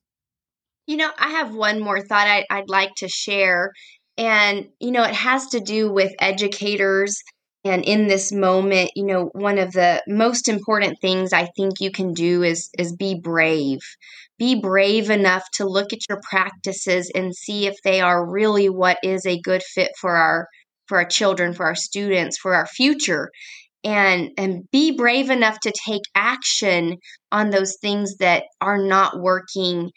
[0.86, 3.72] You know, I have one more thought I, I'd like to share.
[4.16, 7.16] And, you know, it has to do with educators.
[7.64, 11.90] And in this moment, you know, one of the most important things I think you
[11.90, 13.80] can do is is be brave.
[14.38, 18.98] Be brave enough to look at your practices and see if they are really what
[19.02, 20.46] is a good fit for our
[20.86, 23.30] for our children, for our students, for our future.
[23.82, 26.98] And and be brave enough to take action
[27.32, 29.90] on those things that are not working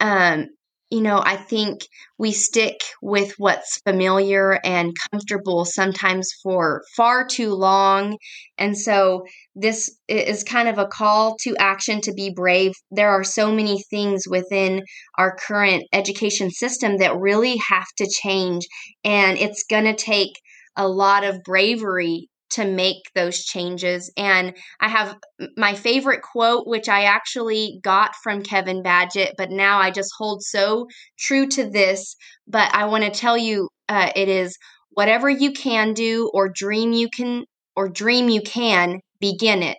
[0.00, 0.48] um,
[0.92, 1.86] you know, I think
[2.18, 8.18] we stick with what's familiar and comfortable sometimes for far too long.
[8.58, 9.24] And so
[9.54, 12.72] this is kind of a call to action to be brave.
[12.90, 14.82] There are so many things within
[15.16, 18.66] our current education system that really have to change.
[19.02, 20.32] And it's going to take
[20.76, 24.12] a lot of bravery to make those changes.
[24.16, 25.16] And I have
[25.56, 30.42] my favorite quote, which I actually got from Kevin Badgett, but now I just hold
[30.42, 30.86] so
[31.18, 32.14] true to this.
[32.46, 34.56] But I want to tell you, uh, it is
[34.90, 37.44] whatever you can do or dream you can
[37.74, 39.78] or dream you can begin it.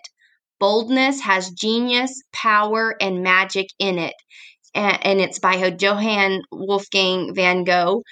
[0.58, 4.14] Boldness has genius, power, and magic in it.
[4.74, 8.02] And, it's by Johann Wolfgang von Goethe.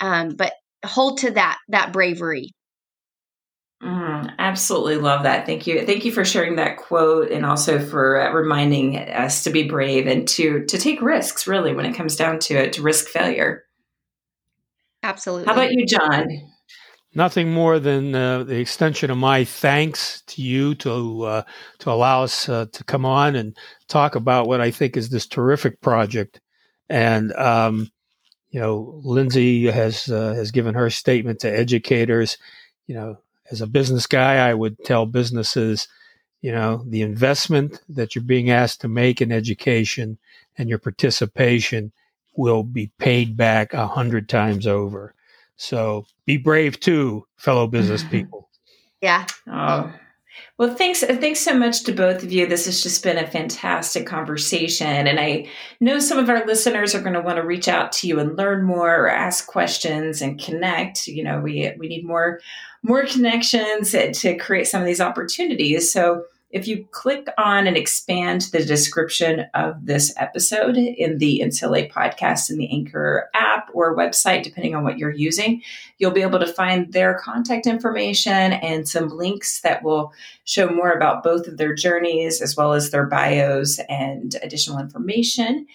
[0.00, 0.54] Um, but
[0.84, 2.52] hold to that that bravery.
[3.86, 5.46] Mm, absolutely love that.
[5.46, 5.86] Thank you.
[5.86, 10.08] Thank you for sharing that quote and also for uh, reminding us to be brave
[10.08, 11.46] and to to take risks.
[11.46, 13.64] Really, when it comes down to it, to risk failure.
[15.04, 15.46] Absolutely.
[15.46, 16.26] How about you, John?
[17.14, 21.42] Nothing more than uh, the extension of my thanks to you to uh,
[21.78, 23.56] to allow us uh, to come on and
[23.86, 26.40] talk about what I think is this terrific project.
[26.88, 27.88] And um,
[28.50, 32.36] you know, Lindsey has uh, has given her statement to educators.
[32.88, 33.18] You know,
[33.50, 35.88] as a business guy, I would tell businesses,
[36.40, 40.18] you know, the investment that you're being asked to make in education
[40.58, 41.92] and your participation
[42.36, 45.14] will be paid back a hundred times over.
[45.56, 48.50] So be brave too, fellow business people.
[49.00, 49.26] Yeah.
[49.46, 49.92] Oh,
[50.58, 51.02] well, thanks.
[51.02, 52.46] Uh, thanks so much to both of you.
[52.46, 55.48] This has just been a fantastic conversation, and I
[55.80, 58.36] know some of our listeners are going to want to reach out to you and
[58.36, 61.06] learn more, or ask questions, and connect.
[61.06, 62.40] You know, we we need more
[62.82, 65.92] more connections to create some of these opportunities.
[65.92, 66.24] So.
[66.50, 72.50] If you click on and expand the description of this episode in the NCLA podcast
[72.50, 75.62] in the Anchor app or website, depending on what you're using,
[75.98, 80.12] you'll be able to find their contact information and some links that will
[80.44, 85.66] show more about both of their journeys as well as their bios and additional information.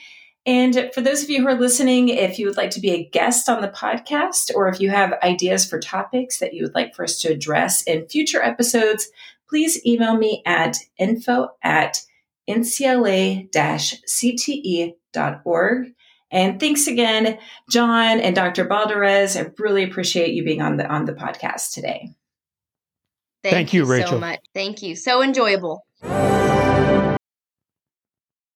[0.45, 3.09] And for those of you who are listening, if you would like to be a
[3.09, 6.95] guest on the podcast or if you have ideas for topics that you would like
[6.95, 9.11] for us to address in future episodes,
[9.51, 11.97] please email me at info at
[12.49, 13.47] ncla-cte.org.
[16.33, 17.37] And thanks again,
[17.69, 18.65] John and Dr.
[18.65, 19.37] Balderaz.
[19.37, 22.11] I really appreciate you being on the on the podcast today.
[23.43, 24.19] Thank, Thank you, so Rachael.
[24.19, 24.39] much.
[24.53, 24.95] Thank you.
[24.95, 25.83] So enjoyable.